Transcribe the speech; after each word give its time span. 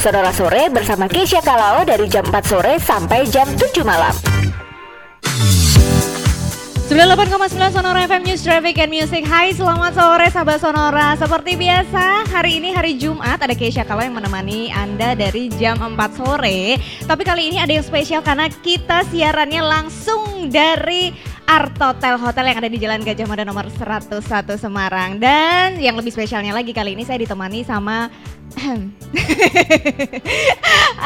Sonora 0.00 0.32
Sore 0.32 0.72
bersama 0.72 1.12
Keisha 1.12 1.44
Kalau 1.44 1.84
dari 1.84 2.08
jam 2.08 2.24
4 2.24 2.32
sore 2.48 2.80
sampai 2.80 3.28
jam 3.28 3.44
7 3.44 3.84
malam. 3.84 4.16
98,9 6.88 7.68
Sonora 7.68 8.08
FM 8.08 8.24
News 8.24 8.40
Traffic 8.40 8.80
and 8.80 8.88
Music. 8.88 9.28
Hai 9.28 9.52
selamat 9.52 9.92
sore 9.92 10.26
sahabat 10.32 10.58
Sonora. 10.64 11.20
Seperti 11.20 11.52
biasa 11.52 12.24
hari 12.32 12.64
ini 12.64 12.72
hari 12.72 12.96
Jumat 12.96 13.44
Ada 13.44 13.52
Keisha 13.52 13.84
Kalau 13.84 14.00
yang 14.00 14.16
menemani 14.16 14.72
Anda 14.72 15.12
dari 15.12 15.52
jam 15.60 15.76
4 15.76 15.92
sore. 16.16 16.80
Tapi 17.04 17.20
kali 17.20 17.52
ini 17.52 17.60
ada 17.60 17.68
yang 17.68 17.84
spesial 17.84 18.24
karena 18.24 18.48
kita 18.48 19.04
siarannya 19.12 19.60
langsung 19.60 20.48
dari 20.48 21.12
Art 21.50 21.74
Hotel 21.82 22.14
Hotel 22.14 22.46
yang 22.46 22.58
ada 22.62 22.70
di 22.70 22.78
Jalan 22.78 23.02
Gajah 23.02 23.26
Mada 23.26 23.42
nomor 23.42 23.66
101 23.66 24.22
Semarang. 24.54 25.18
Dan 25.18 25.82
yang 25.82 25.98
lebih 25.98 26.14
spesialnya 26.14 26.54
lagi 26.54 26.70
kali 26.70 26.94
ini 26.94 27.02
saya 27.02 27.18
ditemani 27.18 27.66
sama 27.66 28.06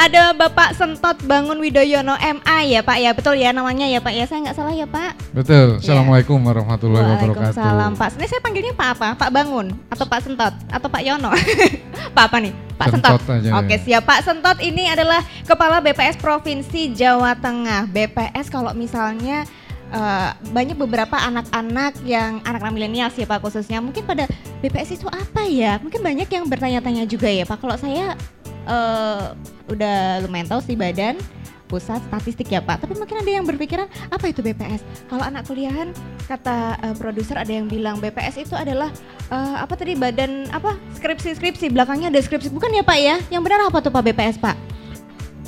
ada 0.04 0.36
Bapak 0.36 0.76
Sentot 0.76 1.16
Bangun 1.24 1.56
Widoyono 1.64 2.20
MA 2.20 2.58
ya 2.68 2.84
Pak 2.84 2.96
ya? 3.00 3.16
Betul 3.16 3.40
ya 3.40 3.56
namanya 3.56 3.88
ya 3.88 4.04
Pak 4.04 4.12
ya? 4.12 4.28
Saya 4.28 4.44
nggak 4.44 4.56
salah 4.60 4.76
ya 4.76 4.84
Pak? 4.84 5.16
Betul. 5.32 5.80
Assalamualaikum 5.80 6.36
warahmatullahi 6.36 7.08
wabarakatuh. 7.08 7.56
Waalaikumsalam 7.56 7.92
Pak 7.96 8.08
ini 8.20 8.26
saya 8.28 8.40
panggilnya 8.44 8.74
Pak 8.76 8.88
apa? 9.00 9.08
Pak 9.16 9.30
Bangun 9.32 9.66
atau 9.88 10.04
Pak 10.04 10.20
Sentot 10.28 10.52
atau 10.68 10.88
Pak 10.92 11.02
Yono? 11.08 11.32
Pak 12.20 12.24
apa 12.28 12.36
nih? 12.44 12.52
Pak 12.76 12.92
Sentot, 12.92 13.16
Sentot. 13.16 13.40
aja 13.40 13.48
Oke 13.64 13.76
ya. 13.76 13.78
siap. 13.80 14.02
Pak 14.04 14.20
Sentot 14.20 14.60
ini 14.60 14.92
adalah 14.92 15.24
Kepala 15.48 15.80
BPS 15.80 16.20
Provinsi 16.20 16.92
Jawa 16.92 17.32
Tengah. 17.32 17.88
BPS 17.88 18.52
kalau 18.52 18.76
misalnya 18.76 19.48
eh, 19.94 20.30
banyak 20.50 20.76
beberapa 20.76 21.14
anak-anak 21.14 22.02
yang 22.02 22.42
anak-anak 22.42 22.74
milenial 22.74 23.08
sih 23.14 23.24
Pak 23.24 23.40
khususnya. 23.40 23.78
Mungkin 23.78 24.02
pada 24.02 24.26
BPS 24.60 24.98
itu 24.98 25.06
apa 25.06 25.46
ya? 25.46 25.78
Mungkin 25.78 26.02
banyak 26.02 26.28
yang 26.28 26.44
bertanya-tanya 26.50 27.06
juga 27.06 27.30
ya 27.30 27.46
Pak. 27.46 27.62
Kalau 27.62 27.78
saya 27.78 28.18
eh, 28.66 29.24
udah 29.70 30.26
lumayan 30.26 30.50
tahu 30.50 30.60
sih 30.66 30.74
badan 30.74 31.16
pusat 31.64 32.00
statistik 32.06 32.52
ya 32.52 32.60
Pak. 32.60 32.84
Tapi 32.84 32.94
mungkin 32.94 33.18
ada 33.18 33.30
yang 33.30 33.44
berpikiran 33.48 33.88
apa 34.12 34.24
itu 34.28 34.44
BPS 34.44 34.84
kalau 35.08 35.24
anak 35.24 35.48
kuliahan 35.48 35.90
kata 36.28 36.78
eh, 36.78 36.94
produser 36.94 37.40
ada 37.40 37.50
yang 37.50 37.66
bilang 37.66 37.98
BPS 37.98 38.44
itu 38.44 38.54
adalah 38.54 38.92
eh, 39.32 39.56
apa 39.58 39.74
tadi 39.74 39.96
badan 39.96 40.50
apa 40.52 40.76
skripsi-skripsi 41.00 41.72
belakangnya 41.72 42.12
ada 42.12 42.20
skripsi. 42.20 42.52
Bukan 42.52 42.70
ya 42.74 42.82
Pak 42.84 42.98
ya? 43.00 43.16
Yang 43.32 43.42
benar 43.46 43.60
apa 43.66 43.78
tuh 43.80 43.90
Pak 43.90 44.02
BPS 44.04 44.36
Pak? 44.38 44.56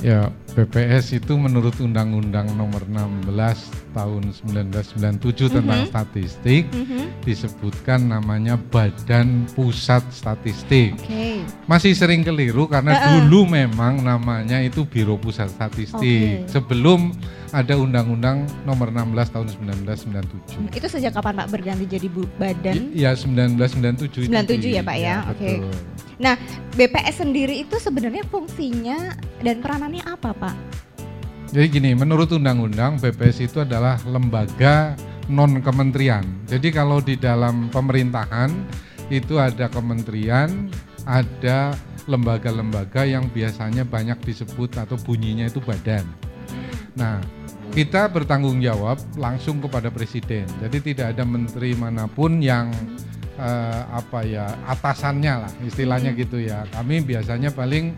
Ya, 0.05 0.29
BPS 0.57 1.21
itu 1.21 1.37
menurut 1.37 1.77
Undang-Undang 1.77 2.57
Nomor 2.57 2.81
16 2.89 3.69
Tahun 3.93 4.33
1997 4.33 5.53
tentang 5.53 5.85
Mhm. 5.85 5.89
statistik 5.93 6.65
Mhm. 6.73 7.21
disebutkan 7.21 8.09
namanya 8.09 8.57
Badan 8.57 9.45
Pusat 9.53 10.09
Statistik. 10.09 10.97
Oke 10.97 11.45
Masih 11.69 11.93
sering 11.93 12.25
keliru 12.25 12.65
karena 12.65 12.97
Heeh. 12.97 13.05
dulu 13.21 13.45
memang 13.45 14.01
namanya 14.01 14.57
itu 14.57 14.81
Biro 14.89 15.21
Pusat 15.21 15.53
Statistik. 15.53 16.49
Oke. 16.49 16.49
Sebelum 16.49 17.13
ada 17.55 17.79
Undang-Undang 17.79 18.43
Nomor 18.67 18.91
16 18.91 19.31
Tahun 19.31 19.47
1997. 19.47 20.67
itu 20.75 20.87
sejak 20.87 21.15
kapan 21.15 21.43
Pak 21.43 21.47
berganti 21.47 21.85
jadi 21.87 22.07
bu- 22.11 22.27
badan 22.35 22.91
Ya 22.91 23.15
1997 23.15 24.27
itu 24.27 24.31
97 24.31 24.75
ya, 24.75 24.83
Pak, 24.83 24.97
ya? 24.99 25.15
Oke. 25.31 25.63
betul. 25.63 25.73
Nah, 26.17 26.33
BPS 26.73 27.21
sendiri 27.21 27.61
itu 27.61 27.77
sebenarnya 27.77 28.25
fungsinya 28.27 29.13
dan 29.45 29.61
peranannya 29.61 30.01
apa, 30.03 30.33
Pak? 30.33 30.55
Jadi 31.53 31.67
gini, 31.71 31.91
menurut 31.95 32.27
undang-undang 32.33 32.99
BPS 32.99 33.47
itu 33.47 33.63
adalah 33.63 33.95
lembaga 34.03 34.97
non 35.31 35.63
kementerian. 35.63 36.25
Jadi 36.49 36.73
kalau 36.73 36.99
di 36.99 37.15
dalam 37.15 37.71
pemerintahan 37.71 38.51
itu 39.07 39.39
ada 39.39 39.71
kementerian, 39.71 40.67
ada 41.07 41.71
lembaga-lembaga 42.07 43.07
yang 43.07 43.27
biasanya 43.31 43.87
banyak 43.87 44.19
disebut 44.23 44.75
atau 44.75 44.99
bunyinya 44.99 45.47
itu 45.47 45.63
badan. 45.63 46.03
Nah, 46.97 47.19
kita 47.77 48.09
bertanggung 48.09 48.57
jawab 48.57 48.97
langsung 49.21 49.61
kepada 49.61 49.93
presiden. 49.93 50.49
Jadi 50.57 50.81
tidak 50.81 51.13
ada 51.13 51.21
menteri 51.21 51.77
mana 51.77 52.09
pun 52.09 52.41
yang 52.41 52.73
eh, 53.37 53.83
apa 53.93 54.25
ya 54.25 54.49
atasannya 54.65 55.33
lah 55.45 55.51
istilahnya 55.61 56.17
gitu 56.17 56.41
ya. 56.41 56.65
Kami 56.73 57.05
biasanya 57.05 57.53
paling 57.53 57.93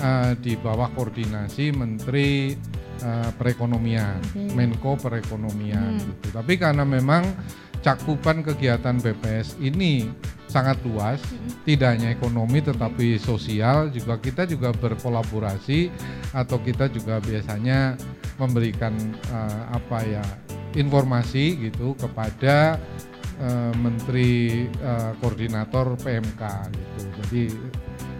eh, 0.00 0.32
di 0.40 0.56
bawah 0.56 0.88
koordinasi 0.96 1.76
menteri 1.76 2.56
eh, 3.04 3.30
perekonomian, 3.36 4.16
Oke. 4.32 4.56
Menko 4.56 4.96
perekonomian 4.96 6.00
Hmm. 6.00 6.08
gitu. 6.08 6.26
Tapi 6.32 6.56
karena 6.56 6.88
memang 6.88 7.28
cakupan 7.84 8.40
kegiatan 8.40 8.96
BPS 8.96 9.60
ini 9.60 10.08
sangat 10.48 10.80
luas, 10.82 11.20
tidak 11.68 11.94
hanya 11.94 12.08
ekonomi 12.10 12.64
tetapi 12.64 13.20
sosial 13.20 13.92
juga 13.92 14.16
kita 14.16 14.48
juga 14.48 14.72
berkolaborasi 14.72 15.92
atau 16.32 16.56
kita 16.58 16.88
juga 16.88 17.20
biasanya 17.20 17.94
memberikan 18.40 18.96
eh, 19.28 19.62
apa 19.76 19.98
ya 20.08 20.24
informasi 20.74 21.68
gitu 21.68 21.92
kepada 22.00 22.80
eh, 23.40 23.72
menteri 23.76 24.64
eh, 24.68 25.12
koordinator 25.20 26.00
PMK 26.00 26.42
gitu. 26.72 27.00
Jadi 27.20 27.44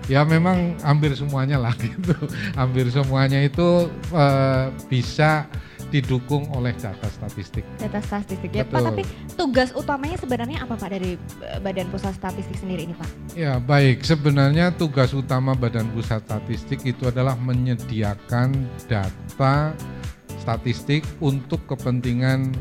ya 0.08 0.24
memang 0.24 0.76
hampir 0.84 1.12
semuanya 1.16 1.60
lah 1.60 1.74
gitu. 1.88 2.16
Hampir 2.56 2.92
semuanya 2.92 3.40
itu 3.40 3.88
eh, 4.12 4.66
bisa 4.88 5.48
didukung 5.88 6.48
oleh 6.52 6.76
data 6.76 7.08
statistik. 7.08 7.64
Data 7.80 8.00
statistik 8.04 8.52
ya, 8.52 8.64
Pak. 8.64 8.80
Betul. 8.80 8.86
Tapi 8.92 9.02
tugas 9.34 9.68
utamanya 9.72 10.16
sebenarnya 10.20 10.58
apa, 10.64 10.74
Pak, 10.76 10.88
dari 10.92 11.16
eh, 11.16 11.58
Badan 11.60 11.88
Pusat 11.88 12.14
Statistik 12.20 12.56
sendiri 12.60 12.84
ini, 12.88 12.94
Pak? 12.96 13.08
Ya 13.32 13.56
baik, 13.56 14.04
sebenarnya 14.04 14.72
tugas 14.76 15.16
utama 15.16 15.56
Badan 15.56 15.88
Pusat 15.96 16.28
Statistik 16.28 16.84
itu 16.84 17.08
adalah 17.08 17.34
menyediakan 17.40 18.52
data 18.86 19.72
statistik 20.40 21.04
untuk 21.20 21.64
kepentingan 21.68 22.52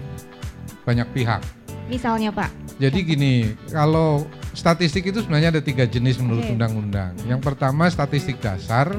banyak 0.88 1.08
pihak. 1.12 1.44
Misalnya, 1.88 2.32
Pak. 2.36 2.52
Jadi 2.78 3.00
gini, 3.04 3.36
kalau 3.72 4.28
statistik 4.52 5.08
itu 5.08 5.24
sebenarnya 5.24 5.56
ada 5.56 5.64
tiga 5.64 5.88
jenis 5.88 6.20
menurut 6.20 6.46
undang-undang. 6.52 7.16
Yang 7.26 7.42
pertama 7.48 7.88
statistik 7.88 8.38
dasar, 8.44 8.92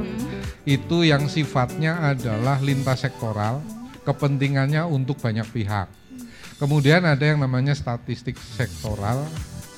itu 0.64 1.04
yang 1.04 1.28
sifatnya 1.28 2.00
adalah 2.00 2.56
lintas 2.64 3.04
sektoral, 3.04 3.60
kepentingannya 4.08 4.88
untuk 4.88 5.20
banyak 5.20 5.44
pihak. 5.52 5.92
Kemudian 6.56 7.04
ada 7.04 7.22
yang 7.22 7.38
namanya 7.38 7.76
statistik 7.76 8.34
sektoral, 8.34 9.22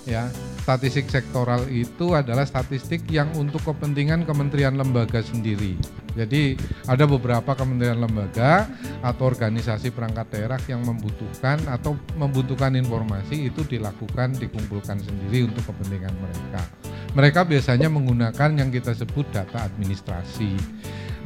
ya. 0.08 0.30
Statistik 0.64 1.10
sektoral 1.10 1.66
itu 1.68 2.14
adalah 2.14 2.46
statistik 2.46 3.04
yang 3.10 3.28
untuk 3.34 3.60
kepentingan 3.66 4.24
kementerian 4.24 4.78
lembaga 4.78 5.20
sendiri. 5.20 5.76
Jadi 6.14 6.56
ada 6.88 7.04
beberapa 7.04 7.52
kementerian 7.52 8.00
lembaga 8.00 8.66
atau 9.04 9.28
organisasi 9.28 9.92
perangkat 9.92 10.30
daerah 10.32 10.60
yang 10.66 10.82
membutuhkan 10.82 11.60
atau 11.68 11.94
membutuhkan 12.16 12.74
informasi 12.78 13.50
itu 13.50 13.62
dilakukan 13.66 14.34
dikumpulkan 14.40 14.98
sendiri 15.04 15.52
untuk 15.52 15.68
kepentingan 15.68 16.14
mereka. 16.16 16.62
Mereka 17.10 17.42
biasanya 17.42 17.90
menggunakan 17.90 18.50
yang 18.54 18.70
kita 18.70 18.94
sebut 18.94 19.26
data 19.34 19.66
administrasi. 19.66 20.54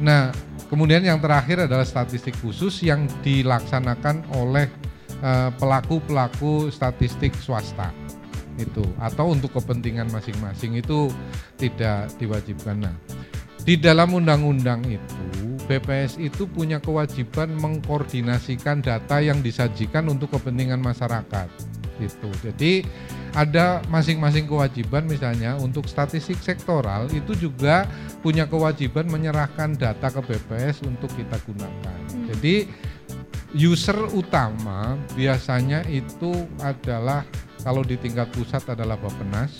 Nah, 0.01 0.33
kemudian 0.67 1.05
yang 1.05 1.21
terakhir 1.21 1.69
adalah 1.69 1.85
statistik 1.85 2.35
khusus 2.41 2.81
yang 2.81 3.05
dilaksanakan 3.21 4.25
oleh 4.33 4.67
eh, 5.21 5.49
pelaku-pelaku 5.55 6.73
statistik 6.73 7.37
swasta 7.37 7.93
itu 8.55 8.83
atau 9.03 9.35
untuk 9.35 9.51
kepentingan 9.55 10.07
masing-masing 10.11 10.79
itu 10.79 11.11
tidak 11.59 12.07
diwajibkan. 12.17 12.87
Nah, 12.87 12.95
di 13.65 13.75
dalam 13.81 14.15
undang-undang 14.15 14.85
itu 14.87 15.25
BPS 15.65 16.21
itu 16.21 16.45
punya 16.45 16.77
kewajiban 16.77 17.49
mengkoordinasikan 17.57 18.85
data 18.85 19.17
yang 19.19 19.41
disajikan 19.41 20.05
untuk 20.05 20.37
kepentingan 20.37 20.77
masyarakat. 20.77 21.49
Gitu. 21.95 22.29
Jadi 22.43 22.83
ada 23.35 23.83
masing-masing 23.91 24.47
kewajiban 24.47 25.07
misalnya 25.07 25.55
untuk 25.59 25.87
statistik 25.87 26.39
sektoral 26.39 27.07
itu 27.11 27.35
juga 27.35 27.87
punya 28.19 28.47
kewajiban 28.47 29.07
menyerahkan 29.07 29.75
data 29.75 30.07
ke 30.11 30.21
BPS 30.23 30.83
untuk 30.83 31.11
kita 31.15 31.39
gunakan. 31.43 31.99
Hmm. 32.11 32.25
Jadi 32.31 32.67
user 33.55 33.95
utama 34.11 34.99
biasanya 35.15 35.87
itu 35.87 36.31
adalah 36.59 37.23
kalau 37.63 37.81
di 37.81 37.97
tingkat 37.97 38.29
pusat 38.29 38.61
adalah 38.69 38.93
Bappenas, 38.99 39.57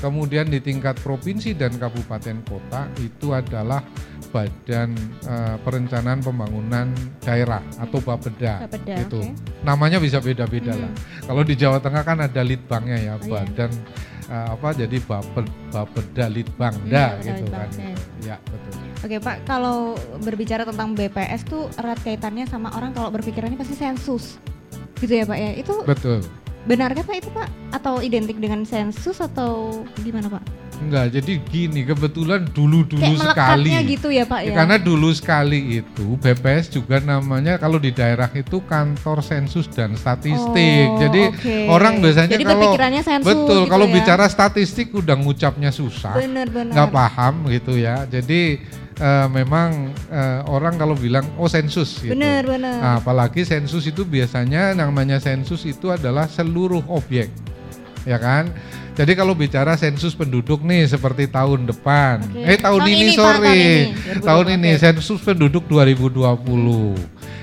kemudian 0.00 0.48
di 0.48 0.64
tingkat 0.64 0.96
provinsi 1.04 1.52
dan 1.52 1.76
kabupaten 1.76 2.40
kota 2.48 2.88
itu 3.04 3.36
adalah 3.36 3.84
Badan 4.28 4.92
eh, 5.22 5.56
Perencanaan 5.60 6.20
Pembangunan 6.20 6.88
Daerah 7.20 7.60
atau 7.76 7.98
Bapeda. 7.98 8.64
Bapeda, 8.64 8.94
itu. 9.00 9.20
oke. 9.20 9.30
Namanya 9.62 9.98
bisa 9.98 10.18
beda-beda 10.18 10.72
Mhm. 10.72 10.80
lah. 10.80 10.92
Kalau 11.24 11.42
di 11.42 11.54
Jawa 11.54 11.78
Tengah 11.78 12.02
kan 12.02 12.18
ada 12.20 12.40
litbangnya 12.40 12.98
ya, 12.98 13.12
Oh, 13.14 13.20
iya. 13.20 13.30
Badan 13.42 13.70
eh, 14.28 14.48
apa 14.52 14.68
jadi 14.72 14.96
Baped, 15.00 15.46
Bapeda 15.68 16.26
Litbangda 16.28 17.04
Hmm, 17.10 17.24
gitu 17.24 17.44
kan. 17.48 17.64
oke. 17.66 17.88
Ya, 18.20 18.36
betul. 18.44 18.72
Oke 18.98 19.16
Pak, 19.18 19.36
kalau 19.44 19.94
berbicara 20.20 20.62
tentang 20.62 20.92
BPS 20.92 21.42
tuh 21.42 21.70
erat 21.74 21.96
kaitannya 21.98 22.44
sama 22.44 22.68
orang 22.72 22.92
kalau 22.92 23.08
berpikirannya 23.08 23.56
pasti 23.56 23.72
sensus. 23.72 24.36
Gitu 24.96 25.14
ya 25.14 25.24
Pak 25.24 25.38
ya? 25.38 25.50
Itu 25.54 25.80
Betul. 25.82 26.26
benarkah 26.64 27.00
Pak 27.00 27.16
itu 27.16 27.30
Pak? 27.30 27.48
Atau 27.70 28.02
identik 28.02 28.36
dengan 28.36 28.66
sensus 28.66 29.16
atau 29.16 29.80
gimana 29.98 30.28
Pak? 30.28 30.42
Enggak, 30.78 31.10
jadi 31.10 31.32
gini, 31.50 31.82
kebetulan 31.82 32.46
dulu-dulu 32.54 33.02
Kayak 33.02 33.34
sekali. 33.34 33.70
gitu 33.98 34.08
ya 34.14 34.24
Pak 34.24 34.40
ya? 34.46 34.54
Karena 34.54 34.76
dulu 34.78 35.10
sekali 35.10 35.82
itu 35.82 36.14
BPS 36.22 36.70
juga 36.70 37.02
namanya 37.02 37.58
kalau 37.58 37.82
di 37.82 37.90
daerah 37.90 38.30
itu 38.30 38.62
kantor 38.62 39.18
sensus 39.18 39.66
dan 39.66 39.98
statistik. 39.98 40.86
Oh, 40.86 41.02
Jadi 41.02 41.22
oke. 41.34 41.56
orang 41.66 41.98
biasanya 41.98 42.38
Jadi 42.38 42.44
kalau 42.46 42.78
sensus 43.02 43.26
betul 43.26 43.60
gitu 43.66 43.70
kalau 43.74 43.86
ya. 43.90 43.94
bicara 43.98 44.24
statistik 44.30 44.88
udah 44.94 45.16
ngucapnya 45.18 45.70
susah, 45.74 46.14
Bener-bener. 46.14 46.70
nggak 46.70 46.90
paham 46.94 47.34
gitu 47.50 47.74
ya. 47.74 48.06
Jadi 48.06 48.62
eh, 48.98 49.26
memang 49.34 49.90
eh, 50.10 50.40
orang 50.46 50.78
kalau 50.78 50.94
bilang 50.94 51.26
oh 51.42 51.50
sensus 51.50 51.98
gitu. 51.98 52.14
Bener 52.14 52.46
bener. 52.46 52.78
Nah, 52.78 53.02
apalagi 53.02 53.42
sensus 53.42 53.82
itu 53.82 54.06
biasanya 54.06 54.78
namanya 54.78 55.18
sensus 55.18 55.66
itu 55.66 55.90
adalah 55.90 56.30
seluruh 56.30 56.86
objek, 56.86 57.30
ya 58.06 58.18
kan? 58.22 58.50
Jadi 58.98 59.14
kalau 59.14 59.30
bicara 59.38 59.78
sensus 59.78 60.10
penduduk 60.10 60.66
nih 60.66 60.90
seperti 60.90 61.30
tahun 61.30 61.70
depan, 61.70 62.18
Oke. 62.34 62.42
eh 62.42 62.58
tahun, 62.58 62.82
Tahun 62.82 62.90
ini, 62.90 62.98
ini, 62.98 63.14
Pak, 63.14 63.22
sorry, 63.22 63.38
tahun 63.46 63.54
ini, 63.54 64.18
tahun 64.26 64.44
2020, 64.50 64.56
ini 64.58 64.70
oke. 64.74 64.82
sensus 64.82 65.18
penduduk 65.22 65.64
2020. 65.70 66.98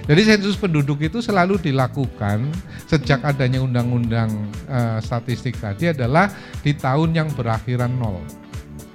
Jadi 0.06 0.22
sensus 0.22 0.56
penduduk 0.60 1.00
itu 1.00 1.18
selalu 1.24 1.56
dilakukan 1.64 2.52
sejak 2.86 3.24
adanya 3.24 3.64
undang-undang 3.64 4.30
eh, 4.68 5.00
statistik 5.00 5.56
tadi 5.56 5.96
adalah 5.96 6.28
di 6.60 6.76
tahun 6.76 7.16
yang 7.16 7.32
berakhiran 7.32 7.90
nol. 7.96 8.20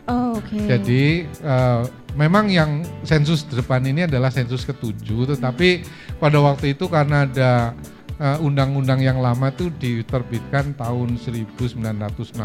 Oh, 0.04 0.36
Oke. 0.36 0.60
Jadi 0.68 1.24
eh, 1.24 1.82
memang 2.12 2.52
yang 2.52 2.84
sensus 3.08 3.40
depan 3.48 3.80
ini 3.88 4.04
adalah 4.04 4.28
sensus 4.28 4.68
ketujuh, 4.68 5.32
tetapi 5.32 5.82
pada 6.20 6.36
waktu 6.44 6.76
itu 6.76 6.92
karena 6.92 7.24
ada 7.24 7.72
eh, 8.20 8.38
undang-undang 8.44 9.00
yang 9.00 9.19
lama 9.19 9.49
itu 9.49 9.72
diterbitkan 9.81 10.76
tahun 10.76 11.17
1960, 11.17 12.37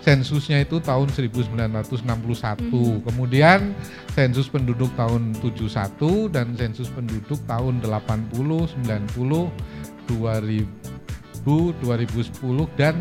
sensusnya 0.00 0.62
itu 0.62 0.78
tahun 0.78 1.10
1961. 1.10 3.02
Kemudian 3.02 3.74
sensus 4.14 4.46
penduduk 4.46 4.94
tahun 4.94 5.34
71 5.42 6.30
dan 6.30 6.54
sensus 6.54 6.86
penduduk 6.86 7.42
tahun 7.50 7.82
80, 7.82 8.30
90, 8.30 9.50
2000, 10.06 10.64
2010 11.82 12.78
dan 12.78 12.94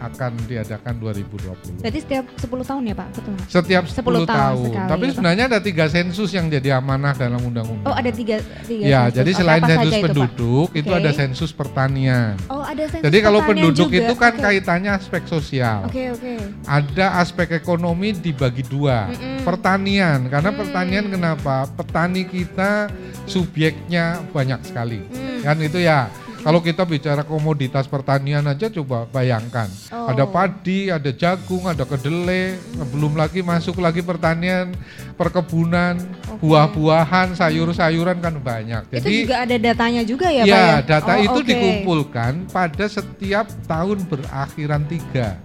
akan 0.00 0.32
diadakan 0.44 0.94
2020. 0.96 1.84
Berarti 1.84 2.00
setiap 2.00 2.24
10 2.34 2.64
tahun 2.64 2.82
ya 2.82 2.94
Pak, 2.96 3.08
betul? 3.12 3.34
Setiap 3.46 3.84
10 3.84 3.92
10, 3.92 4.00
tahun 4.00 4.26
tahun. 4.26 4.64
sekali, 4.66 4.88
Tapi 4.88 5.04
ya, 5.04 5.12
sebenarnya 5.12 5.44
ada 5.46 5.58
tiga 5.60 5.84
sensus 5.86 6.30
yang 6.30 6.46
jadi 6.48 6.68
amanah 6.74 7.12
dalam 7.12 7.36
undang-undang. 7.38 7.84
Oh 7.84 7.92
ada 7.92 8.08
tiga, 8.08 8.40
tiga 8.64 8.82
Ya, 8.82 9.00
sensus. 9.04 9.16
jadi 9.16 9.30
selain 9.36 9.60
apa 9.60 9.70
sensus 9.70 9.92
itu, 9.92 10.02
penduduk, 10.02 10.68
itu, 10.72 10.88
Oke. 10.88 10.96
ada 10.96 11.10
sensus 11.12 11.50
pertanian. 11.50 12.32
Oh 12.46 12.60
ada 12.60 12.82
sensus 12.82 13.04
Jadi 13.04 13.18
kalau 13.20 13.40
penduduk 13.42 13.86
juga. 13.86 14.00
itu 14.00 14.14
kan 14.16 14.32
Oke. 14.32 14.42
kaitannya 14.42 14.90
aspek 14.90 15.22
sosial. 15.26 15.84
Oke 15.84 16.08
oke. 16.10 16.32
Ada 16.64 17.20
aspek 17.20 17.52
ekonomi 17.52 18.10
dibagi 18.10 18.64
dua. 18.64 19.06
Mm-mm. 19.06 19.44
Pertanian, 19.44 20.24
karena 20.26 20.48
Hmm. 20.48 20.58
pertanian 20.58 21.06
kenapa? 21.06 21.68
Petani 21.70 22.24
kita 22.24 22.88
subjeknya 23.26 24.04
banyak 24.28 24.60
sekali. 24.62 25.00
Hmm. 25.04 25.40
Kan 25.42 25.56
itu 25.58 25.78
ya. 25.78 26.08
Kalau 26.40 26.64
kita 26.64 26.88
bicara 26.88 27.20
komoditas 27.20 27.84
pertanian 27.84 28.40
aja 28.48 28.72
coba 28.72 29.04
bayangkan. 29.12 29.68
Oh. 29.92 30.08
Ada 30.08 30.24
padi, 30.24 30.88
ada 30.88 31.12
jagung, 31.12 31.68
ada 31.68 31.84
kedelai, 31.84 32.56
belum 32.88 33.12
lagi 33.12 33.44
masuk 33.44 33.76
lagi 33.76 34.00
pertanian, 34.00 34.72
perkebunan, 35.20 36.00
Oke. 36.32 36.40
buah-buahan, 36.40 37.36
sayur-sayuran 37.36 38.24
kan 38.24 38.40
banyak. 38.40 38.88
Itu 38.88 39.04
Jadi 39.04 39.16
juga 39.28 39.36
ada 39.44 39.56
datanya 39.60 40.02
juga 40.02 40.26
ya, 40.32 40.44
Pak 40.44 40.48
ya, 40.48 40.64
ya? 40.64 40.76
data 40.80 41.12
Oh, 41.12 41.24
itu 41.28 41.40
oke. 41.44 41.48
dikumpulkan 41.52 42.32
pada 42.48 42.84
setiap 42.88 43.46
tahun 43.68 43.98
berakhiran 44.08 44.82
tiga. 44.88 45.36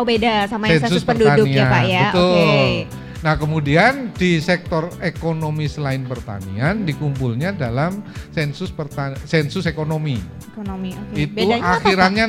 Oh 0.00 0.08
beda 0.08 0.48
sama 0.48 0.72
yang 0.72 0.80
sensus 0.80 1.04
penduduk 1.04 1.44
ya 1.52 1.68
Pak 1.68 1.82
ya. 1.84 2.08
Betul. 2.08 2.32
Oke. 2.32 3.01
Nah 3.22 3.38
kemudian 3.38 4.10
di 4.18 4.42
sektor 4.42 4.90
ekonomi 4.98 5.70
selain 5.70 6.02
pertanian 6.02 6.82
dikumpulnya 6.82 7.54
dalam 7.54 8.02
sensus 8.34 8.74
pertan 8.74 9.14
sensus 9.22 9.62
ekonomi. 9.70 10.18
Ekonomi. 10.50 10.90
Oke. 10.90 11.30
Itu 11.30 11.34
Bedanya 11.38 11.56
apa, 11.62 11.66
Pak? 11.70 11.78
akhirannya 11.86 12.26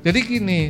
6. 0.00 0.04
Jadi 0.08 0.18
gini, 0.24 0.60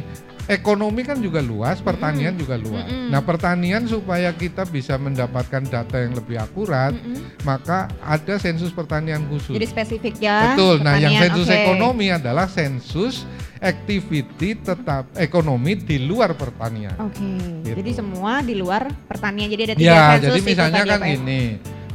ekonomi 0.47 1.03
kan 1.03 1.19
juga 1.19 1.43
luas, 1.43 1.83
pertanian 1.83 2.35
juga 2.39 2.55
luas. 2.55 2.87
Mm-mm. 2.87 3.11
Nah, 3.11 3.21
pertanian 3.23 3.83
supaya 3.87 4.31
kita 4.31 4.63
bisa 4.67 4.95
mendapatkan 4.97 5.63
data 5.67 5.97
yang 5.99 6.15
lebih 6.15 6.39
akurat, 6.39 6.95
Mm-mm. 6.95 7.43
maka 7.43 7.91
ada 8.03 8.39
sensus 8.39 8.71
pertanian 8.71 9.27
khusus. 9.27 9.55
Jadi 9.55 9.67
spesifik 9.67 10.15
ya. 10.23 10.55
Betul. 10.55 10.83
Nah, 10.87 10.99
yang 10.99 11.19
pertanian, 11.19 11.35
sensus 11.35 11.49
oke. 11.51 11.59
ekonomi 11.59 12.07
adalah 12.15 12.47
sensus 12.47 13.15
activity 13.59 14.55
tetap 14.55 15.11
ekonomi 15.19 15.75
di 15.81 16.07
luar 16.07 16.39
pertanian. 16.39 16.95
Oke. 17.03 17.27
Gitu. 17.67 17.77
Jadi 17.83 17.91
semua 17.93 18.41
di 18.41 18.55
luar 18.55 18.87
pertanian. 19.11 19.51
Jadi 19.51 19.63
ada 19.67 19.75
tiga 19.75 19.87
Ya, 19.91 20.03
sensus 20.17 20.27
jadi 20.31 20.41
misalnya 20.47 20.83
tadi 20.83 20.89
ya, 20.89 20.93
kan 20.93 21.01
Pak 21.01 21.09
ya? 21.09 21.17
ini, 21.19 21.41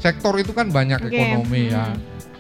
sektor 0.02 0.34
itu 0.42 0.52
kan 0.52 0.68
banyak 0.68 1.00
Oke, 1.00 1.16
ekonomi 1.16 1.72
ya. 1.72 1.86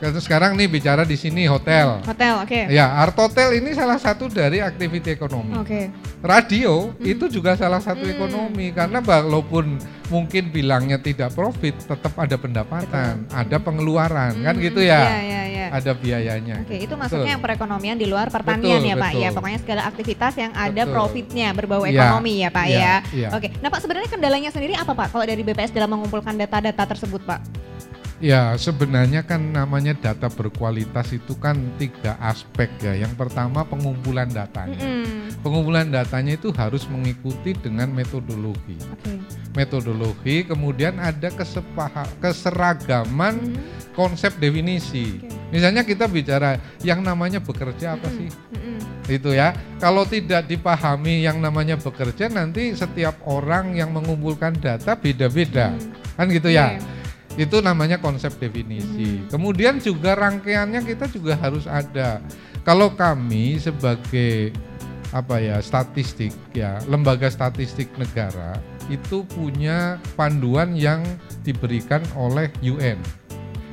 Hmm. 0.02 0.04
Karena 0.04 0.20
Sekarang 0.20 0.52
nih 0.58 0.66
bicara 0.66 1.06
di 1.06 1.14
sini 1.14 1.46
hotel. 1.46 2.02
Hotel, 2.02 2.34
oke. 2.42 2.62
Ya, 2.68 2.90
art 2.90 3.14
hotel 3.14 3.54
ini 3.54 3.72
salah 3.72 4.02
satu 4.02 4.26
dari 4.26 4.58
aktiviti 4.58 5.14
ekonomi. 5.14 5.54
Oke. 5.54 5.94
Radio 6.22 6.98
itu 6.98 7.30
juga 7.30 7.54
salah 7.54 7.78
satu 7.78 8.02
Hmm. 8.02 8.14
ekonomi 8.14 8.74
karena 8.74 8.98
walaupun 9.00 9.78
mungkin 10.10 10.50
bilangnya 10.50 10.98
tidak 10.98 11.32
profit, 11.32 11.78
tetap 11.78 12.14
ada 12.16 12.36
pendapatan, 12.36 13.26
ada 13.30 13.58
pengeluaran, 13.58 14.42
kan 14.42 14.54
Hmm, 14.54 14.62
gitu 14.62 14.82
ya. 14.84 15.02
Iya, 15.08 15.20
iya, 15.22 15.42
iya. 15.46 15.66
Ada 15.72 15.92
biayanya. 15.96 16.56
Oke, 16.62 16.76
itu 16.76 16.90
Betul. 16.90 16.98
maksudnya 17.00 17.32
yang 17.32 17.44
perekonomian 17.46 17.96
di 17.96 18.06
luar 18.06 18.28
pertanian 18.28 18.82
Betul, 18.82 18.92
ya 18.92 18.96
Pak 18.98 19.12
ya. 19.14 19.20
betul. 19.24 19.36
Pokoknya 19.40 19.60
segala 19.64 19.82
aktivitas 19.88 20.34
yang 20.36 20.52
ada 20.52 20.82
Betul. 20.84 20.92
profitnya 20.92 21.48
berbau 21.56 21.84
Iya, 21.88 21.96
ekonomi 21.96 22.34
ya 22.44 22.50
Pak 22.52 22.66
iya, 22.68 22.76
ya. 22.76 22.96
iya. 23.16 23.28
Oke, 23.32 23.48
nah 23.64 23.70
Pak 23.72 23.80
sebenarnya 23.80 24.10
kendalanya 24.12 24.50
sendiri 24.52 24.74
apa 24.76 24.92
Pak 24.92 25.16
kalau 25.16 25.24
dari 25.24 25.42
BPS 25.42 25.72
dalam 25.72 25.90
mengumpulkan 25.90 26.36
data-data 26.36 26.84
tersebut 26.86 27.24
Pak? 27.24 27.40
Ya, 28.22 28.54
sebenarnya 28.54 29.26
kan 29.26 29.42
namanya 29.50 29.98
data 29.98 30.30
berkualitas 30.30 31.10
itu 31.10 31.34
kan 31.42 31.58
tiga 31.82 32.14
aspek 32.22 32.70
ya. 32.78 32.94
Yang 32.94 33.18
pertama 33.18 33.66
pengumpulan 33.66 34.30
datanya. 34.30 34.78
Mm-mm. 34.78 35.34
Pengumpulan 35.42 35.90
datanya 35.90 36.38
itu 36.38 36.54
harus 36.54 36.86
mengikuti 36.86 37.58
dengan 37.58 37.90
metodologi. 37.90 38.78
Oke. 38.94 39.18
Metodologi, 39.58 40.46
kemudian 40.46 41.02
ada 41.02 41.34
kesepaha, 41.34 42.06
keseragaman 42.22 43.58
Mhm. 43.58 43.98
konsep 43.98 44.38
definisi. 44.38 45.18
Oke. 45.18 45.34
Misalnya 45.50 45.82
kita 45.82 46.06
bicara 46.06 46.62
yang 46.86 47.02
namanya 47.02 47.42
bekerja 47.42 47.98
apa 47.98 48.06
sih? 48.14 48.30
Mm-mm. 48.54 49.10
Itu 49.10 49.34
ya. 49.34 49.58
Kalau 49.82 50.06
tidak 50.06 50.46
dipahami 50.46 51.26
yang 51.26 51.42
namanya 51.42 51.74
bekerja 51.74 52.30
nanti 52.30 52.78
setiap 52.78 53.18
orang 53.26 53.74
yang 53.74 53.90
mengumpulkan 53.90 54.54
data 54.62 54.94
beda-beda. 54.94 55.74
Hmm. 55.74 55.90
Kan 56.22 56.30
gitu 56.30 56.54
ya. 56.54 56.78
Oke. 56.78 57.01
Itu 57.40 57.64
namanya 57.64 58.02
konsep 58.02 58.36
definisi. 58.40 59.24
Hmm. 59.24 59.28
Kemudian 59.32 59.80
juga 59.80 60.18
rangkaiannya 60.18 60.84
kita 60.84 61.08
juga 61.08 61.40
harus 61.40 61.64
ada. 61.70 62.20
Kalau 62.62 62.94
kami 62.94 63.58
sebagai 63.58 64.52
apa 65.12 65.44
ya 65.44 65.60
statistik 65.60 66.32
ya 66.56 66.80
lembaga 66.88 67.28
statistik 67.28 67.92
negara 68.00 68.56
itu 68.88 69.28
punya 69.28 70.00
panduan 70.16 70.72
yang 70.76 71.04
diberikan 71.44 72.04
oleh 72.16 72.48
UN. 72.64 73.00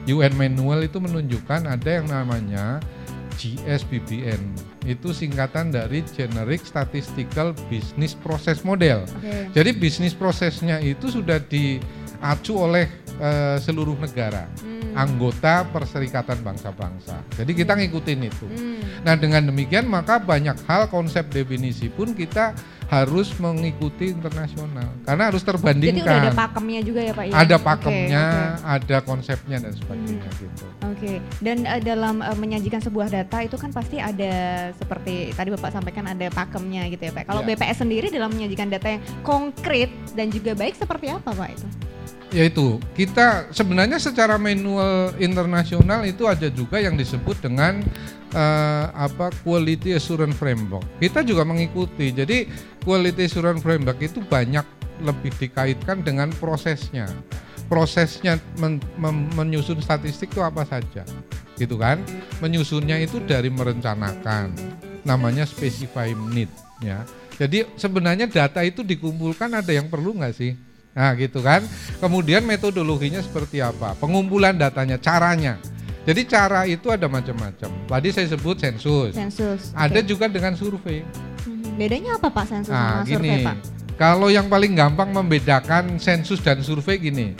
UN 0.09 0.35
manual 0.35 0.83
itu 0.83 0.99
menunjukkan 0.99 1.69
ada 1.69 1.91
yang 2.01 2.07
namanya 2.09 2.81
GSBBN. 3.39 4.41
Itu 4.89 5.15
singkatan 5.15 5.71
dari 5.71 6.03
Generic 6.11 6.67
Statistical 6.67 7.55
Business 7.71 8.19
Process 8.19 8.67
Model. 8.67 9.07
Oke. 9.07 9.53
Jadi 9.55 9.71
bisnis 9.79 10.17
prosesnya 10.17 10.83
itu 10.83 11.13
sudah 11.13 11.39
diacu 11.39 12.53
oleh 12.57 12.91
eh, 13.19 13.57
seluruh 13.59 13.95
negara, 13.95 14.47
Hmm. 14.59 14.95
anggota 14.97 15.63
Perserikatan 15.65 16.41
Bangsa-Bangsa. 16.41 17.23
Jadi 17.35 17.53
kita 17.53 17.75
ngikutin 17.75 18.21
itu. 18.25 18.47
Hmm. 18.47 18.81
Nah 19.01 19.15
dengan 19.15 19.43
demikian 19.45 19.85
maka 19.85 20.17
banyak 20.17 20.57
hal 20.65 20.87
konsep 20.87 21.27
definisi 21.29 21.87
pun 21.87 22.11
kita 22.11 22.55
harus 22.89 23.37
mengikuti 23.37 24.09
internasional 24.09 24.89
karena 25.05 25.29
harus 25.29 25.45
Jadi 25.45 25.51
terbandingkan. 25.53 26.03
udah 26.03 26.19
ada 26.25 26.33
pakemnya 26.33 26.81
juga 26.81 27.01
ya 27.01 27.13
Pak 27.13 27.25
ya? 27.27 27.33
Ada 27.37 27.57
pakemnya, 27.61 28.25
oke. 28.25 28.65
ada 28.65 28.97
konsepnya 29.03 29.57
dan 29.61 29.73
sebagainya 29.75 30.31
gitu. 30.35 30.65
Oke, 30.89 31.13
dan 31.39 31.59
eh, 31.63 31.81
dalam 31.81 32.25
eh, 32.25 32.33
menyajikan 32.35 32.81
sebuah 32.81 33.13
data 33.13 33.45
itu 33.45 33.55
kan 33.55 33.71
pasti 33.71 34.01
ada 34.01 34.33
seperti 34.73 35.31
tadi 35.31 35.53
Bapak 35.53 35.71
sampaikan 35.71 36.09
ada 36.09 36.27
pakemnya 36.29 36.89
gitu 36.89 37.03
ya 37.03 37.13
Pak. 37.13 37.29
Kalau 37.29 37.41
Ya. 37.41 37.49
BPS 37.51 37.79
sendiri 37.79 38.09
dalam 38.09 38.31
menyajikan 38.31 38.67
data 38.67 38.89
yang 38.89 39.03
konkret 39.21 39.93
dan 40.13 40.29
juga 40.29 40.53
baik 40.53 40.73
seperti 40.75 41.07
apa 41.09 41.29
Pak 41.29 41.49
itu? 41.53 41.69
Yaitu 42.29 42.77
kita 42.93 43.49
sebenarnya 43.57 43.97
secara 43.97 44.37
manual 44.37 45.17
internasional 45.17 46.05
itu 46.05 46.29
ada 46.29 46.53
juga 46.53 46.77
yang 46.77 46.93
disebut 46.93 47.41
dengan 47.41 47.81
eh, 48.37 48.87
apa 48.93 49.33
quality 49.41 49.97
assurance 49.97 50.37
framework. 50.37 50.85
Kita 51.01 51.25
juga 51.25 51.49
mengikuti. 51.49 52.13
Jadi 52.13 52.45
quality 52.85 53.25
assurance 53.25 53.65
framework 53.65 53.97
itu 54.05 54.21
banyak 54.21 54.65
lebih 55.01 55.33
dikaitkan 55.41 56.05
dengan 56.05 56.29
prosesnya. 56.37 57.09
Prosesnya 57.69 58.41
men- 58.61 58.81
mem- 59.01 59.29
menyusun 59.37 59.81
statistik 59.85 60.33
itu 60.33 60.41
apa 60.41 60.65
saja, 60.65 61.05
gitu 61.61 61.77
kan? 61.77 62.01
Menyusunnya 62.41 62.97
itu 62.97 63.21
dari 63.25 63.53
merencanakan, 63.53 64.57
namanya 65.05 65.45
specify 65.45 66.17
need, 66.33 66.49
ya. 66.81 67.05
Jadi 67.37 67.69
sebenarnya 67.77 68.25
data 68.25 68.65
itu 68.65 68.81
dikumpulkan 68.81 69.53
ada 69.53 69.69
yang 69.69 69.93
perlu 69.93 70.17
nggak 70.17 70.33
sih? 70.33 70.57
Nah 70.99 71.15
gitu 71.15 71.39
kan. 71.39 71.63
Kemudian 72.03 72.43
metodologinya 72.43 73.23
seperti 73.23 73.63
apa? 73.63 73.95
Pengumpulan 74.03 74.59
datanya, 74.59 74.99
caranya. 74.99 75.55
Jadi 76.03 76.27
cara 76.27 76.67
itu 76.67 76.91
ada 76.91 77.07
macam-macam. 77.07 77.71
Tadi 77.87 78.09
saya 78.11 78.27
sebut 78.35 78.59
sensus. 78.59 79.15
Sensus. 79.15 79.71
Ada 79.79 80.03
oke. 80.03 80.09
juga 80.11 80.27
dengan 80.27 80.59
survei. 80.59 81.07
Mhm. 81.47 81.79
Bedanya 81.79 82.19
apa 82.19 82.27
Pak 82.35 82.45
sensus 82.51 82.75
Nah, 82.75 83.05
sama 83.05 83.07
survei 83.07 83.31
gini. 83.31 83.47
Pak? 83.47 83.57
Kalau 83.95 84.29
yang 84.31 84.47
paling 84.51 84.73
gampang 84.75 85.11
membedakan 85.15 86.03
sensus 86.03 86.43
dan 86.43 86.59
survei 86.67 86.99
gini. 86.99 87.39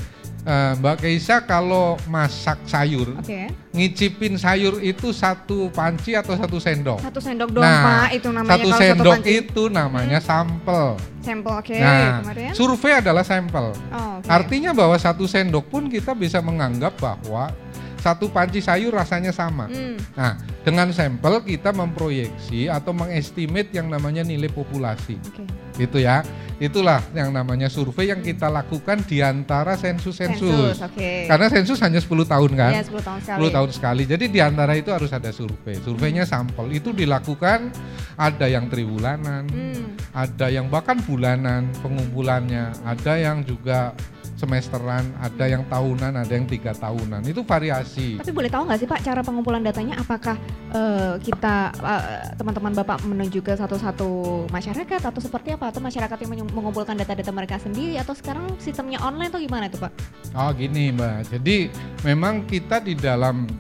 Eh, 0.49 0.73
Mbak 0.81 1.05
Keisa 1.05 1.45
kalau 1.45 2.01
masak 2.09 2.57
sayur, 2.65 3.13
Oke. 3.21 3.53
ngicipin 3.69 4.41
sayur 4.41 4.81
itu 4.81 5.13
satu 5.13 5.69
panci 5.69 6.17
atau 6.17 6.33
satu 6.33 6.57
sendok? 6.57 7.05
Satu 7.05 7.21
sendok 7.21 7.53
doang 7.53 7.69
Nah, 7.69 8.09
Pak, 8.09 8.17
itu 8.17 8.29
namanya 8.33 8.57
satu 8.57 8.65
kalau 8.65 8.81
sendok 8.81 8.97
satu 9.05 9.13
panci. 9.13 9.29
itu 9.37 9.63
namanya 9.69 10.19
sampel. 10.25 10.87
Sampel 11.21 11.53
oke. 11.53 11.77
nah, 11.77 12.25
Kemudian? 12.25 12.53
survei 12.57 12.93
adalah 12.97 13.21
sampel. 13.21 13.77
Oh, 13.93 14.11
oke. 14.17 14.25
Artinya 14.25 14.73
bahwa 14.73 14.97
satu 14.97 15.29
sendok 15.29 15.69
pun 15.69 15.85
kita 15.85 16.17
bisa 16.17 16.41
menganggap 16.41 16.97
bahwa 16.97 17.53
satu 17.99 18.31
panci 18.31 18.63
sayur 18.63 18.95
rasanya 18.95 19.35
sama. 19.35 19.67
Hmm, 19.67 19.99
Nah, 20.15 20.35
dengan 20.63 20.91
sampel 20.91 21.43
kita 21.43 21.71
memproyeksi 21.71 22.67
atau 22.67 22.95
mengestimate 22.95 23.75
yang 23.75 23.91
namanya 23.91 24.23
nilai 24.23 24.49
populasi. 24.49 25.19
Oke. 25.19 25.43
Gitu 25.79 25.99
ya. 26.03 26.23
Itulah 26.59 26.99
yang 27.15 27.31
namanya 27.31 27.71
survei 27.71 28.11
yang 28.11 28.19
kita 28.19 28.51
lakukan 28.51 29.07
di 29.07 29.23
antara 29.23 29.79
sensus-sensus. 29.79 30.75
Sensus, 30.75 30.83
oke. 30.83 31.31
Karena 31.31 31.47
sensus 31.47 31.79
hanya 31.79 32.03
10 32.03 32.27
tahun 32.27 32.51
kan? 32.59 32.73
Iya, 32.75 32.83
10 32.83 32.99
tahun 32.99 33.21
sekali. 33.23 33.39
10 33.47 33.55
tahun 33.55 33.71
sekali. 33.71 34.03
Jadi 34.11 34.25
di 34.27 34.41
antara 34.43 34.73
itu 34.75 34.91
harus 34.91 35.15
ada 35.15 35.31
survei. 35.31 35.79
Surveinya 35.79 36.27
sampel. 36.27 36.67
Itu 36.75 36.91
dilakukan 36.91 37.71
ada 38.19 38.47
yang 38.51 38.67
triwulanan, 38.67 39.47
Hmm. 39.47 39.95
ada 40.11 40.51
yang 40.51 40.67
bahkan 40.67 40.99
bulanan 40.99 41.71
pengumpulannya, 41.79 42.75
ada 42.83 43.15
yang 43.15 43.47
juga 43.47 43.95
semesteran, 44.39 45.03
ada 45.19 45.45
yang 45.51 45.67
tahunan, 45.67 46.15
ada 46.15 46.31
yang 46.31 46.47
tiga 46.47 46.71
tahunan. 46.71 47.27
Itu 47.27 47.43
variasi. 47.43 48.23
Tapi 48.23 48.31
boleh 48.31 48.47
tahu 48.47 48.71
nggak 48.71 48.79
sih 48.79 48.87
Pak 48.87 49.03
cara 49.03 49.21
pengumpulan 49.27 49.61
datanya 49.67 49.99
apakah 49.99 50.39
eh, 50.71 51.19
kita 51.19 51.75
eh, 51.75 52.39
teman-teman 52.39 52.73
Bapak 52.79 53.03
menuju 53.03 53.43
ke 53.43 53.59
satu-satu 53.59 54.47
masyarakat 54.55 55.01
atau 55.03 55.21
seperti 55.21 55.59
apa 55.59 55.75
atau 55.75 55.83
masyarakat 55.83 56.17
yang 56.23 56.47
mengumpulkan 56.55 56.95
data-data 56.95 57.35
mereka 57.35 57.59
sendiri 57.59 57.99
atau 57.99 58.15
sekarang 58.15 58.47
sistemnya 58.63 59.03
online 59.03 59.35
atau 59.35 59.43
gimana 59.43 59.67
itu 59.67 59.83
Pak? 59.83 59.93
Oh 60.39 60.55
gini 60.55 60.95
mbak, 60.95 61.35
jadi 61.35 61.73
memang 62.07 62.47
kita 62.47 62.79
di 62.79 62.95
dalam 62.95 63.51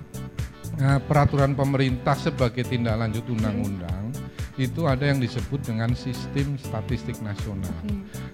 eh, 0.78 1.00
peraturan 1.02 1.58
pemerintah 1.58 2.14
sebagai 2.14 2.62
tindak 2.62 2.94
lanjut 2.94 3.26
undang-undang 3.26 4.07
itu 4.58 4.90
ada 4.90 5.06
yang 5.06 5.22
disebut 5.22 5.62
dengan 5.62 5.94
sistem 5.94 6.58
statistik 6.58 7.22
nasional. 7.22 7.70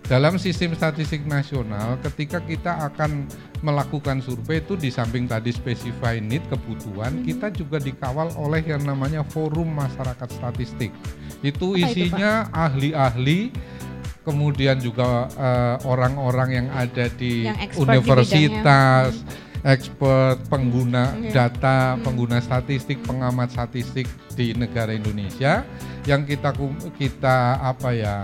Dalam 0.08 0.40
sistem 0.40 0.72
statistik 0.72 1.28
nasional, 1.28 2.00
ketika 2.00 2.40
kita 2.40 2.88
akan 2.88 3.28
melakukan 3.60 4.24
survei 4.24 4.64
itu 4.64 4.76
di 4.76 4.88
samping 4.88 5.28
tadi 5.28 5.52
specify 5.52 6.16
need 6.16 6.40
kebutuhan, 6.48 7.20
Mhm. 7.20 7.24
kita 7.28 7.52
juga 7.52 7.76
dikawal 7.76 8.32
oleh 8.40 8.64
yang 8.64 8.80
namanya 8.84 9.20
forum 9.24 9.68
masyarakat 9.76 10.28
statistik. 10.32 10.92
Itu 11.44 11.76
Apa 11.76 11.92
isinya 11.92 12.48
ahli-ahli, 12.52 13.52
kemudian 14.24 14.80
juga 14.80 15.28
eh, 15.36 15.76
orang-orang 15.84 16.48
yang 16.64 16.68
ada 16.72 17.12
di 17.12 17.44
Yang 17.44 17.60
expert 17.68 17.76
di 17.76 17.84
universitas, 17.84 19.12
expert 19.64 20.44
pengguna 20.47 21.16
data, 21.33 21.97
Hmm. 21.97 22.04
pengguna 22.04 22.38
statistik, 22.38 23.00
pengamat 23.02 23.50
statistik 23.50 24.04
di 24.37 24.52
negara 24.52 24.92
Indonesia 24.92 25.64
yang 26.04 26.28
kita 26.28 26.52
kita 26.94 27.37
apa 27.59 27.90
ya 27.97 28.16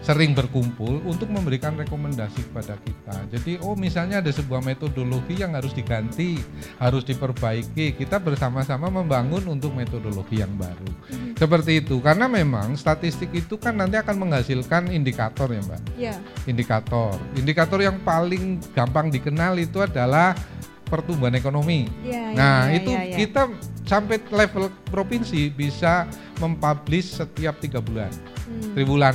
sering 0.00 0.38
berkumpul 0.38 1.02
untuk 1.02 1.26
memberikan 1.34 1.74
rekomendasi 1.74 2.38
kepada 2.48 2.78
kita. 2.78 3.26
Jadi 3.26 3.58
oh 3.58 3.74
misalnya 3.74 4.22
ada 4.22 4.30
sebuah 4.30 4.62
metodologi 4.62 5.34
yang 5.34 5.58
harus 5.58 5.74
diganti, 5.74 6.38
harus 6.78 7.02
diperbaiki. 7.02 7.98
Kita 7.98 8.22
bersama-sama 8.22 8.86
membangun 8.86 9.42
untuk 9.50 9.74
metodologi 9.74 10.38
yang 10.38 10.54
baru. 10.54 10.86
Seperti 11.34 11.82
itu. 11.82 11.98
Karena 11.98 12.30
memang 12.30 12.78
statistik 12.78 13.34
itu 13.34 13.58
kan 13.58 13.82
nanti 13.82 13.98
akan 13.98 14.30
menghasilkan 14.30 14.94
indikator 14.94 15.50
ya, 15.50 15.58
Mbak 15.66 15.80
Iya. 15.98 16.14
indikator. 16.46 17.18
Indikator 17.34 17.82
yang 17.82 17.98
paling 18.06 18.62
gampang 18.78 19.10
dikenal 19.10 19.58
itu 19.58 19.82
adalah 19.82 20.38
pertumbuhan 20.86 21.34
ekonomi. 21.34 21.90
Iya. 22.00 22.32
nah, 22.32 22.70
iya, 22.70 22.78
itu 22.78 22.90
iya, 22.94 23.02
iya. 23.02 23.16
kita 23.18 23.42
sampai 23.82 24.22
level 24.30 24.70
provinsi 24.88 25.50
bisa 25.50 26.06
mempublish 26.38 27.18
setiap 27.18 27.58
tiga 27.58 27.82
bulan, 27.82 28.10
Hmm, 28.46 28.72
triwulan. 28.78 29.14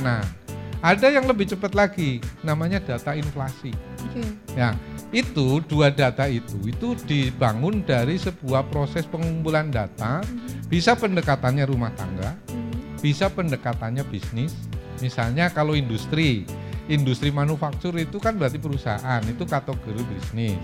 Ada 0.82 1.14
yang 1.14 1.30
lebih 1.30 1.46
cepat 1.46 1.72
lagi, 1.72 2.18
namanya 2.42 2.82
data 2.82 3.14
inflasi. 3.14 3.70
oke. 4.02 4.22
Ya, 4.52 4.74
itu 5.14 5.62
dua 5.64 5.88
data 5.94 6.26
itu 6.26 6.58
itu 6.66 6.98
dibangun 7.06 7.86
dari 7.86 8.18
sebuah 8.18 8.66
proses 8.66 9.06
pengumpulan 9.06 9.70
data, 9.70 10.20
bisa 10.66 10.92
pendekatannya 10.98 11.64
rumah 11.64 11.94
tangga, 11.94 12.34
Hmm, 12.50 12.98
bisa 12.98 13.30
pendekatannya 13.30 14.02
bisnis. 14.10 14.52
Misalnya 14.98 15.48
kalau 15.48 15.72
industri, 15.74 16.44
industri 16.90 17.30
manufaktur 17.30 17.94
itu 17.98 18.18
kan 18.18 18.34
berarti 18.34 18.58
perusahaan, 18.58 19.22
itu 19.26 19.44
kategori 19.46 20.02
bisnis. 20.06 20.58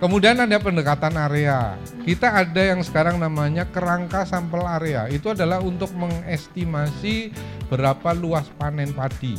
Kemudian 0.00 0.40
ada 0.40 0.56
pendekatan 0.56 1.12
area. 1.20 1.76
Kita 2.08 2.32
ada 2.32 2.62
yang 2.64 2.80
sekarang 2.80 3.20
namanya 3.20 3.68
kerangka 3.68 4.24
sampel 4.24 4.64
area. 4.64 5.06
Itu 5.12 5.36
adalah 5.36 5.60
untuk 5.60 5.92
mengestimasi 5.92 7.36
berapa 7.68 8.16
luas 8.16 8.48
panen 8.56 8.96
padi. 8.96 9.36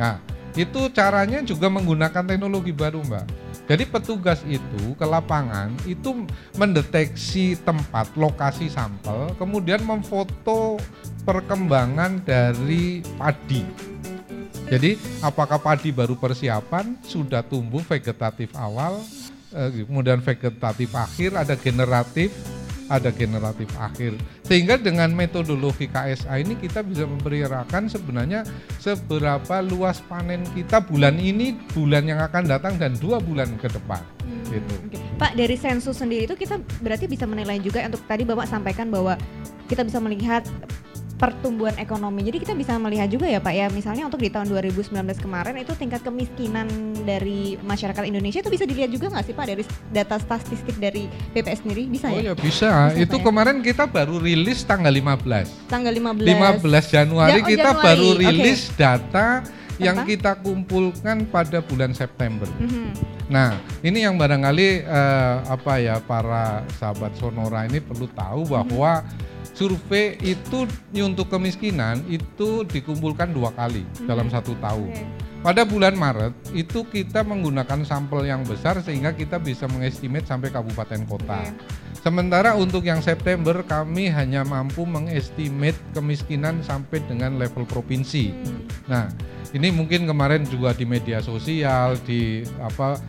Nah, 0.00 0.16
itu 0.56 0.88
caranya 0.90 1.44
juga 1.44 1.68
menggunakan 1.68 2.24
teknologi 2.24 2.72
baru, 2.72 3.04
Mbak. 3.04 3.26
Jadi 3.68 3.84
petugas 3.84 4.40
itu 4.48 4.96
ke 4.96 5.04
lapangan 5.04 5.68
itu 5.84 6.24
mendeteksi 6.56 7.52
tempat 7.60 8.08
lokasi 8.16 8.72
sampel, 8.72 9.36
kemudian 9.36 9.84
memfoto 9.84 10.80
perkembangan 11.28 12.24
dari 12.24 13.04
padi. 13.20 13.60
Jadi 14.68 15.00
apakah 15.24 15.56
padi 15.56 15.88
baru 15.88 16.12
persiapan, 16.12 17.00
sudah 17.00 17.40
tumbuh 17.40 17.80
vegetatif 17.80 18.52
awal, 18.52 19.00
eh, 19.56 19.88
kemudian 19.88 20.20
vegetatif 20.20 20.92
akhir, 20.92 21.30
ada 21.40 21.56
generatif, 21.56 22.28
ada 22.88 23.08
generatif 23.08 23.68
akhir. 23.80 24.16
Sehingga 24.44 24.76
dengan 24.76 25.12
metodologi 25.12 25.88
KSA 25.88 26.40
ini 26.40 26.56
kita 26.56 26.84
bisa 26.84 27.04
memperkirakan 27.08 27.88
sebenarnya 27.88 28.44
seberapa 28.80 29.60
luas 29.64 30.04
panen 30.04 30.44
kita 30.52 30.84
bulan 30.84 31.16
ini, 31.16 31.56
bulan 31.72 32.04
yang 32.04 32.20
akan 32.20 32.48
datang 32.48 32.76
dan 32.76 32.96
dua 32.96 33.20
bulan 33.20 33.48
ke 33.60 33.68
depan. 33.72 34.00
Hmm, 34.24 34.44
Gitu. 34.52 34.74
oke. 34.88 34.98
Pak 35.20 35.32
dari 35.36 35.56
sensus 35.56 35.96
sendiri 35.96 36.24
itu 36.28 36.36
kita 36.36 36.60
berarti 36.80 37.08
bisa 37.08 37.24
menilai 37.24 37.60
juga 37.60 37.84
untuk 37.84 38.04
tadi 38.08 38.24
Bapak 38.24 38.48
sampaikan 38.48 38.88
bahwa 38.88 39.16
kita 39.68 39.84
bisa 39.84 40.00
melihat 40.00 40.44
pertumbuhan 41.18 41.74
ekonomi. 41.76 42.22
Jadi 42.22 42.38
kita 42.38 42.54
bisa 42.54 42.78
melihat 42.78 43.10
juga 43.10 43.26
ya 43.26 43.42
Pak 43.42 43.50
ya, 43.50 43.66
misalnya 43.68 44.06
untuk 44.06 44.22
di 44.22 44.30
tahun 44.30 44.46
2019 44.46 44.94
kemarin 45.18 45.58
itu 45.58 45.74
tingkat 45.74 46.00
kemiskinan 46.00 46.70
dari 47.02 47.58
masyarakat 47.58 48.06
Indonesia 48.06 48.38
itu 48.38 48.48
bisa 48.48 48.62
dilihat 48.62 48.88
juga 48.88 49.10
nggak 49.10 49.26
sih 49.26 49.34
Pak 49.34 49.44
dari 49.44 49.62
data 49.90 50.16
statistik 50.16 50.78
dari 50.78 51.10
BPS 51.34 51.66
sendiri? 51.66 51.90
Bisa 51.90 52.06
Oh 52.08 52.16
ya? 52.16 52.32
ya 52.32 52.34
bisa, 52.38 52.70
Bisa, 52.94 52.96
itu 52.96 53.16
ya? 53.18 53.24
kemarin 53.26 53.58
kita 53.60 53.84
baru 53.84 54.22
rilis 54.22 54.62
tanggal 54.62 54.94
15. 54.94 55.66
Tanggal 55.66 55.92
15. 55.92 56.62
15 56.62 56.86
Januari 56.88 57.30
Ja- 57.34 57.42
oh, 57.42 57.48
kita 57.50 57.70
Januari, 57.74 57.84
baru 57.84 58.08
rilis 58.16 58.60
data 58.78 59.26
yang 59.78 60.02
Tentang? 60.02 60.10
kita 60.10 60.32
kumpulkan 60.38 61.16
pada 61.26 61.58
bulan 61.62 61.94
September. 61.94 62.46
Mhm. 62.58 62.86
Nah, 63.28 63.54
ini 63.82 64.02
yang 64.02 64.14
barangkali 64.14 64.68
eh, 64.82 65.36
apa 65.44 65.78
ya 65.78 65.98
para 65.98 66.62
sahabat 66.78 67.14
Sonora 67.14 67.62
ini 67.62 67.78
perlu 67.78 68.06
tahu 68.08 68.42
bahwa 68.48 69.02
survei 69.58 70.14
itu 70.22 70.70
untuk 71.02 71.26
kemiskinan 71.34 71.98
itu 72.06 72.62
dikumpulkan 72.62 73.34
dua 73.34 73.50
kali 73.58 73.82
dalam 74.06 74.30
satu 74.30 74.54
tahun. 74.62 74.94
Oke. 74.94 75.06
Pada 75.38 75.62
bulan 75.62 75.94
Maret 75.94 76.34
itu 76.54 76.82
kita 76.86 77.22
menggunakan 77.22 77.82
sampel 77.86 78.26
yang 78.26 78.42
besar 78.46 78.78
sehingga 78.82 79.14
kita 79.14 79.38
bisa 79.38 79.66
mengestimate 79.70 80.26
sampai 80.30 80.54
kabupaten 80.54 81.02
kota. 81.10 81.42
Oke. 81.42 81.58
Sementara 81.98 82.54
untuk 82.54 82.86
yang 82.86 83.02
September 83.02 83.58
kami 83.66 84.06
hanya 84.06 84.46
mampu 84.46 84.86
mengestimate 84.86 85.78
kemiskinan 85.90 86.62
sampai 86.62 87.02
dengan 87.10 87.42
level 87.42 87.66
provinsi. 87.66 88.30
Hmm. 88.30 88.62
Nah, 88.86 89.04
ini 89.50 89.74
mungkin 89.74 90.06
kemarin 90.06 90.46
juga 90.46 90.70
di 90.70 90.86
media 90.86 91.18
sosial 91.18 91.98
di 92.06 92.46
apa 92.62 93.02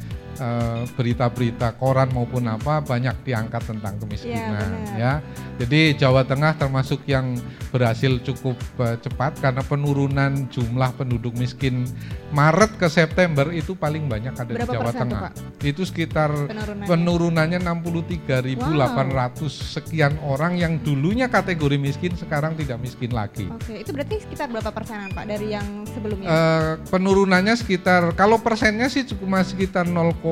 berita-berita 0.96 1.76
koran 1.76 2.10
maupun 2.16 2.48
apa 2.48 2.80
banyak 2.80 3.28
diangkat 3.28 3.64
tentang 3.68 4.00
kemiskinan 4.00 4.56
benar. 4.56 4.98
ya. 4.98 5.14
Jadi 5.60 6.00
Jawa 6.00 6.24
Tengah 6.24 6.56
termasuk 6.56 7.04
yang 7.04 7.36
berhasil 7.70 8.18
cukup 8.24 8.56
eh, 8.80 8.96
cepat 9.04 9.44
karena 9.44 9.60
penurunan 9.62 10.48
jumlah 10.48 10.96
penduduk 10.96 11.36
miskin 11.36 11.84
Maret 12.32 12.80
ke 12.80 12.88
September 12.88 13.52
itu 13.52 13.76
paling 13.76 14.08
banyak 14.08 14.34
ada 14.34 14.52
Berapa 14.56 14.72
di 14.72 14.76
Jawa 14.78 14.84
persen 14.88 14.96
tuh, 14.96 15.04
Tengah. 15.04 15.22
Pak? 15.22 15.34
Itu 15.66 15.82
sekitar 15.84 16.30
Penurunannya. 16.32 16.88
penurunannya 16.88 17.60
63.800 17.60 19.50
sekian 19.50 20.14
orang 20.24 20.56
yang 20.56 20.80
dulunya 20.80 21.28
kategori 21.28 21.78
miskin 21.78 22.14
sekarang 22.16 22.56
tidak 22.56 22.80
miskin 22.80 23.12
lagi. 23.12 23.50
Oke, 23.52 23.82
itu 23.82 23.92
berarti 23.92 24.16
sekitar 24.24 24.48
berapa 24.50 24.72
persenan 24.72 25.12
Pak 25.12 25.26
dari 25.28 25.48
yang 25.54 25.68
sebelumnya? 25.90 26.28
Eh, 26.30 26.72
penurunannya 26.88 27.56
sekitar 27.58 28.14
kalau 28.16 28.40
persennya 28.40 28.88
sih 28.88 29.04
cuma 29.06 29.42
sekitar 29.44 29.86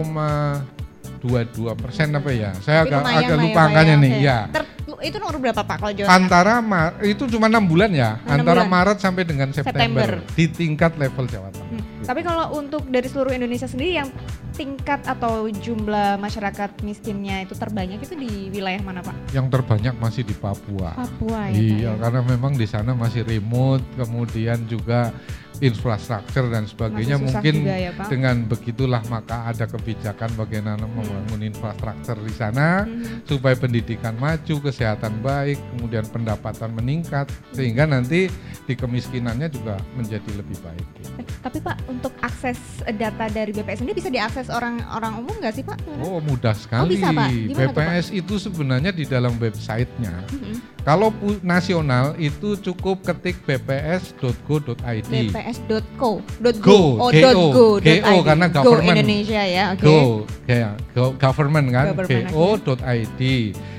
0,22 0.04 1.74
persen 1.82 2.08
apa 2.13 2.30
ya? 2.34 2.51
Saya 2.62 2.86
Tapi 2.86 2.94
agak, 2.94 3.00
lumayan 3.01 3.18
agak 3.18 3.38
lah 3.38 3.44
lupa 3.44 3.62
angkanya 3.66 3.96
nih. 3.98 4.12
Oke. 4.13 4.25
Ya. 4.25 4.39
Ter- 4.54 4.77
itu 4.98 5.18
nomor 5.22 5.38
berapa 5.38 5.62
Pak 5.62 5.77
kalau 5.77 5.94
Tengah? 5.94 6.10
Antara 6.10 6.58
Mar 6.63 6.98
itu 7.06 7.30
cuma 7.30 7.46
enam 7.46 7.62
bulan 7.70 7.92
ya, 7.94 8.18
Oh, 8.24 8.34
enam 8.34 8.42
antara 8.42 8.62
bulan. 8.66 8.72
Maret 8.72 8.98
sampai 8.98 9.24
dengan 9.27 9.50
September, 9.54 9.77
September. 9.77 10.10
di 10.34 10.46
tingkat 10.50 10.92
level 10.98 11.25
Jawa 11.30 11.50
Tengah. 11.54 11.70
Hmm. 11.70 11.77
Gitu. 11.77 12.06
Tapi 12.08 12.22
kalau 12.24 12.46
untuk 12.58 12.84
dari 12.88 13.08
seluruh 13.12 13.34
Indonesia 13.36 13.68
sendiri 13.70 14.00
yang 14.00 14.10
tingkat 14.56 15.06
atau 15.06 15.46
jumlah 15.51 16.18
masyarakat 16.18 16.82
miskinnya 16.82 17.46
itu 17.46 17.54
terbanyak 17.54 18.01
itu 18.01 18.16
di 18.18 18.50
wilayah 18.50 18.82
mana 18.82 19.06
Pak? 19.06 19.36
Yang 19.38 19.48
terbanyak 19.54 19.94
masih 20.01 20.24
di 20.25 20.34
Papua. 20.34 20.98
Papua 20.98 21.51
ya. 21.51 21.58
Iya, 21.60 21.77
ya? 21.77 21.92
karena 22.01 22.22
memang 22.25 22.58
di 22.58 22.66
sana 22.66 22.98
masih 22.98 23.22
remote, 23.22 23.86
kemudian 24.00 24.66
juga 24.66 25.13
infrastruktur 25.59 26.47
dan 26.47 26.63
sebagainya 26.63 27.17
mungkin 27.17 27.55
ya, 27.61 27.91
Pak. 27.91 28.07
dengan 28.07 28.45
begitulah 28.45 29.01
maka 29.07 29.47
ada 29.47 29.65
kebijakan 29.65 30.29
bagaimana 30.33 30.83
membangun 30.83 31.41
infrastruktur 31.43 32.17
di 32.19 32.31
sana 32.31 32.83
Mhm. 32.83 33.25
supaya 33.25 33.53
pendidikan 33.53 34.13
maju, 34.15 34.55
kesehatan 34.61 35.19
baik, 35.19 35.57
kemudian 35.71 36.05
pendapatan 36.05 36.73
meningkat 36.73 37.25
sehingga 37.51 37.83
nanti 37.83 38.29
di 38.63 38.73
kemiskinannya 38.73 39.47
juga 39.47 39.75
menjadi 39.93 40.29
lebih 40.33 40.57
baik. 40.59 40.85
Eh, 41.15 41.25
tapi 41.39 41.57
Pak 41.57 41.77
untuk 41.87 42.13
akses 42.19 42.59
data 42.91 43.25
dari 43.27 43.49
BPS 43.49 43.81
ini 43.81 43.91
bisa 43.91 44.07
diakses 44.07 44.47
orang-orang 44.47 45.17
umum 45.17 45.35
nggak 45.37 45.53
sih 45.53 45.63
Pak? 45.63 45.77
Oh 45.99 46.19
mudah 46.19 46.53
sekali. 46.53 46.95
bisa, 46.95 47.09
Pak? 47.09 47.29
Gimana 47.29 47.55
tuh, 47.63 47.73
Pak? 47.73 47.85
BPS 47.87 48.07
itu 48.11 48.33
sebenarnya 48.37 48.91
di 48.91 49.03
dalam 49.03 49.33
websitenya. 49.35 50.15
Mhm. 50.27 50.76
Kalau 50.88 51.12
nasional 51.44 52.15
itu 52.15 52.56
cukup 52.63 53.03
ketik 53.03 53.44
bps.go.id. 53.44 55.12
bps.co 55.12 56.24
Go, 56.63 56.96
oh, 56.96 57.12
GO, 57.12 57.13
dot 57.20 57.36
go, 57.36 57.75
GO, 57.84 58.15
karena 58.24 58.48
Go 58.48 58.63
government. 58.63 59.03
Indonesia 59.03 59.44
ya, 59.44 59.75
oke. 59.75 59.84
Go, 59.84 60.24
ya, 60.48 60.79
go, 60.96 61.12
government 61.20 61.75
kan, 61.75 61.91
go.id. 62.32 63.22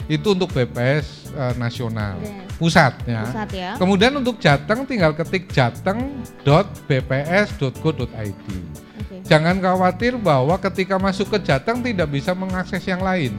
Itu 0.05 0.37
untuk 0.37 0.53
BPS 0.53 1.33
eh, 1.33 1.57
nasional, 1.57 2.21
Oke. 2.21 2.45
pusat 2.61 3.00
ya. 3.09 3.25
Pusat 3.25 3.49
ya. 3.57 3.73
Kemudian 3.81 4.12
untuk 4.12 4.37
Jateng 4.37 4.85
tinggal 4.85 5.17
ketik 5.17 5.49
jateng.bps.go.id. 5.49 8.49
Oke. 9.00 9.17
Jangan 9.25 9.57
khawatir 9.65 10.21
bahwa 10.21 10.61
ketika 10.61 11.00
masuk 11.00 11.33
ke 11.33 11.41
Jateng 11.41 11.81
tidak 11.81 12.12
bisa 12.12 12.37
mengakses 12.37 12.85
yang 12.85 13.00
lain. 13.00 13.33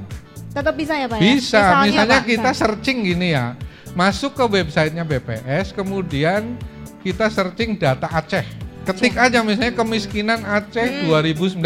Tetap 0.50 0.74
bisa 0.74 0.94
ya 0.98 1.06
Pak 1.06 1.18
ya? 1.18 1.22
Bisa, 1.22 1.64
misalnya 1.86 2.20
Pak, 2.22 2.28
kita 2.28 2.52
misal. 2.52 2.62
searching 2.66 2.98
gini 3.06 3.28
ya, 3.38 3.54
masuk 3.94 4.34
ke 4.34 4.46
websitenya 4.50 5.06
BPS, 5.06 5.72
kemudian 5.78 6.58
kita 7.06 7.30
searching 7.30 7.78
data 7.78 8.10
Aceh. 8.10 8.46
Ketik 8.84 9.14
aja 9.22 9.46
misalnya 9.46 9.78
kemiskinan 9.78 10.42
Aceh 10.42 11.06
2019, 11.06 11.62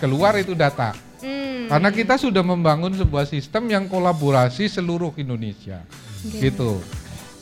keluar 0.00 0.32
itu 0.40 0.56
data. 0.56 0.96
Hmm. 1.20 1.68
Karena 1.68 1.90
kita 1.92 2.16
sudah 2.16 2.40
membangun 2.40 2.96
sebuah 2.96 3.28
sistem 3.28 3.68
yang 3.68 3.84
kolaborasi 3.84 4.66
seluruh 4.72 5.12
Indonesia. 5.20 5.84
Oke. 6.24 6.48
Gitu. 6.48 6.80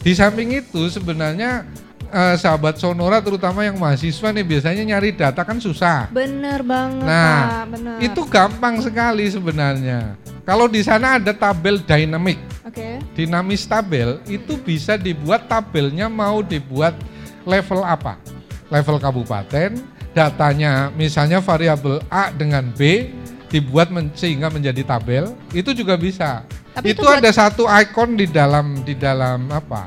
Di 0.00 0.12
samping 0.16 0.50
itu 0.58 0.90
sebenarnya 0.90 1.68
eh, 2.10 2.36
sahabat 2.36 2.80
Sonora 2.80 3.22
terutama 3.22 3.62
yang 3.62 3.78
mahasiswa 3.78 4.28
nih 4.32 4.44
biasanya 4.44 4.82
nyari 4.82 5.14
data 5.14 5.46
kan 5.46 5.62
susah. 5.62 6.10
Bener 6.10 6.64
banget 6.66 7.06
Nah, 7.06 7.38
Pak, 7.38 7.64
bener. 7.76 7.96
Itu 8.02 8.22
gampang 8.26 8.82
sekali 8.82 9.30
sebenarnya. 9.30 10.18
Kalau 10.50 10.66
di 10.66 10.82
sana 10.82 11.14
ada 11.22 11.30
tabel 11.30 11.78
dynamic, 11.78 12.34
Oke. 12.66 12.98
dinamis 13.14 13.62
tabel 13.70 14.18
itu 14.26 14.58
bisa 14.58 14.98
dibuat 14.98 15.46
tabelnya 15.46 16.10
mau 16.10 16.42
dibuat 16.42 16.98
level 17.46 17.86
apa? 17.86 18.18
Level 18.66 18.98
kabupaten, 18.98 19.78
datanya 20.10 20.90
misalnya 20.98 21.38
variabel 21.38 22.02
A 22.10 22.34
dengan 22.34 22.66
B 22.74 23.14
dibuat 23.46 23.94
men- 23.94 24.10
sehingga 24.18 24.50
menjadi 24.50 24.82
tabel, 24.82 25.38
itu 25.54 25.70
juga 25.70 25.94
bisa. 25.94 26.42
Tapi 26.74 26.98
itu 26.98 27.02
itu 27.02 27.06
ada 27.06 27.30
satu 27.30 27.70
icon 27.70 28.18
di 28.18 28.26
dalam 28.26 28.82
di 28.82 28.98
dalam 28.98 29.46
apa? 29.54 29.86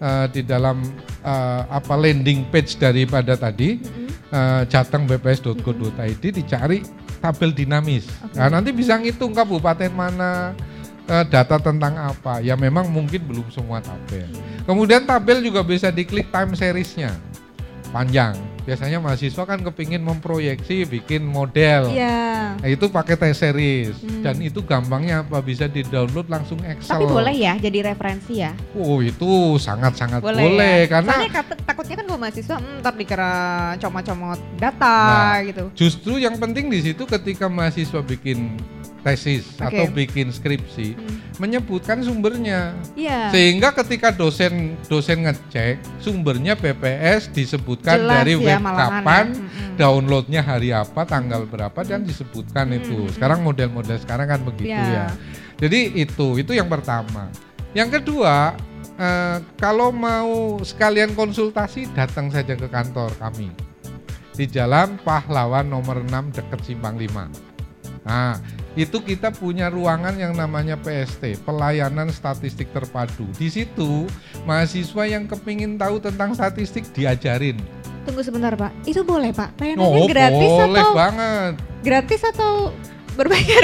eh, 0.00 0.26
di 0.32 0.40
dalam 0.40 0.88
eh, 1.20 1.62
apa 1.68 1.94
landing 2.00 2.48
page 2.48 2.80
daripada 2.80 3.36
tadi 3.36 3.76
Mm-mm. 3.76 4.08
eh, 4.32 4.62
jateng.bps.go.id 4.72 6.22
dicari 6.32 6.80
tabel 7.20 7.50
dinamis. 7.52 8.08
Oke. 8.24 8.38
Nah, 8.38 8.48
nanti 8.48 8.70
bisa 8.72 8.96
ngitung 8.96 9.36
kabupaten 9.36 9.90
mana 9.92 10.56
eh, 11.06 11.24
data 11.28 11.60
tentang 11.60 11.94
apa. 11.98 12.40
Ya 12.40 12.56
memang 12.56 12.88
mungkin 12.88 13.20
belum 13.22 13.46
semua 13.52 13.84
tabel. 13.84 14.26
Kemudian 14.64 15.04
tabel 15.04 15.44
juga 15.44 15.60
bisa 15.62 15.92
diklik 15.92 16.32
time 16.32 16.56
seriesnya 16.56 17.27
panjang. 17.88 18.36
Biasanya 18.62 19.00
mahasiswa 19.00 19.42
kan 19.42 19.60
kepingin 19.62 20.02
memproyeksi 20.02 20.84
bikin 20.84 21.24
model. 21.24 21.88
Iya. 21.88 22.52
Nah, 22.54 22.68
itu 22.68 22.84
pakai 22.86 23.16
time 23.16 23.32
series 23.32 23.96
Hmm. 23.98 24.20
dan 24.20 24.36
itu 24.38 24.60
gampangnya 24.60 25.22
apa 25.22 25.40
bisa 25.40 25.64
di-download 25.64 26.28
langsung 26.28 26.60
Excel. 26.62 27.00
Tapi 27.00 27.08
boleh 27.08 27.32
ya 27.32 27.56
jadi 27.56 27.88
referensi 27.88 28.38
ya? 28.38 28.52
Oh, 28.74 29.00
itu 29.00 29.56
sangat-sangat 29.56 30.20
boleh, 30.20 30.44
Boleh, 30.44 30.78
ya? 30.82 30.90
karena 30.90 31.12
Soalnya 31.14 31.32
kata- 31.34 31.58
takutnya 31.64 31.94
kan 31.96 32.04
gue 32.04 32.18
mahasiswa 32.18 32.56
hmm, 32.56 32.78
ntar 32.78 32.94
dikira 32.94 33.32
comot-comot 33.78 34.40
data 34.54 34.96
Nah, 35.00 35.36
gitu. 35.42 35.64
Justru 35.74 36.12
yang 36.18 36.36
penting 36.36 36.68
di 36.68 36.80
situ 36.82 37.02
ketika 37.02 37.48
mahasiswa 37.48 38.00
bikin 38.00 38.52
tesis 39.00 39.46
Oke. 39.54 39.62
atau 39.64 39.84
bikin 39.88 40.28
skripsi 40.28 40.88
Hmm. 40.92 41.16
menyebutkan 41.38 42.02
sumbernya. 42.02 42.74
Iya. 42.92 43.30
Sehingga 43.30 43.70
ketika 43.72 44.10
dosen 44.10 44.74
dosen 44.84 45.22
ngecek 45.22 45.78
sumbernya 45.98 46.52
BPS 46.52 47.30
disebutkan 47.30 47.94
Jelas 48.00 48.14
dari 48.18 48.34
ya 48.34 48.42
web 48.48 48.60
malahan 48.60 48.74
ya. 48.74 48.86
kapan, 48.98 49.26
Mm-mm. 49.32 49.70
downloadnya 49.74 50.40
hari 50.40 50.70
apa, 50.70 51.02
tanggal 51.04 51.44
berapa 51.44 51.78
dan 51.80 52.02
disebutkan 52.02 52.68
Hmm, 52.68 52.78
itu. 52.78 52.96
hmm, 53.00 53.12
Sekarang 53.12 53.40
model-model 53.40 53.96
sekarang 53.98 54.26
kan 54.26 54.40
begitu 54.42 54.74
Iya. 54.74 55.06
ya. 55.06 55.08
Jadi 55.58 55.80
itu 55.96 56.36
itu 56.36 56.52
yang 56.52 56.66
pertama. 56.66 57.30
Yang 57.70 58.00
kedua 58.00 58.58
eh, 58.96 59.38
kalau 59.56 59.88
mau 59.88 60.58
sekalian 60.60 61.14
konsultasi 61.14 61.86
datang 61.92 62.28
saja 62.28 62.52
ke 62.52 62.66
kantor 62.66 63.14
kami 63.14 63.54
di 64.32 64.44
Jalan 64.44 64.98
Pahlawan 64.98 65.66
nomor 65.66 65.98
6 66.00 66.30
dekat 66.30 66.62
Simpang 66.62 66.94
5. 66.94 67.30
Nah, 68.00 68.38
itu 68.78 69.02
kita 69.02 69.34
punya 69.34 69.66
ruangan 69.66 70.14
yang 70.14 70.38
namanya 70.38 70.78
PST, 70.78 71.42
Pelayanan 71.42 72.14
Statistik 72.14 72.70
Terpadu. 72.70 73.26
Di 73.34 73.50
situ 73.50 74.06
mahasiswa 74.46 75.02
yang 75.02 75.26
kepingin 75.26 75.74
tahu 75.74 75.98
tentang 75.98 76.30
statistik 76.30 76.86
diajarin. 76.94 77.58
Tunggu 78.06 78.22
sebentar 78.22 78.54
Pak. 78.54 78.86
Itu 78.86 79.02
boleh 79.02 79.34
Pak? 79.34 79.58
Layanannya 79.58 79.98
Oh, 79.98 80.06
gratis 80.06 80.46
boleh 80.54 80.78
atau 80.78 80.94
banget. 80.94 81.52
gratis 81.82 82.22
atau 82.22 82.52
berbayar? 83.18 83.62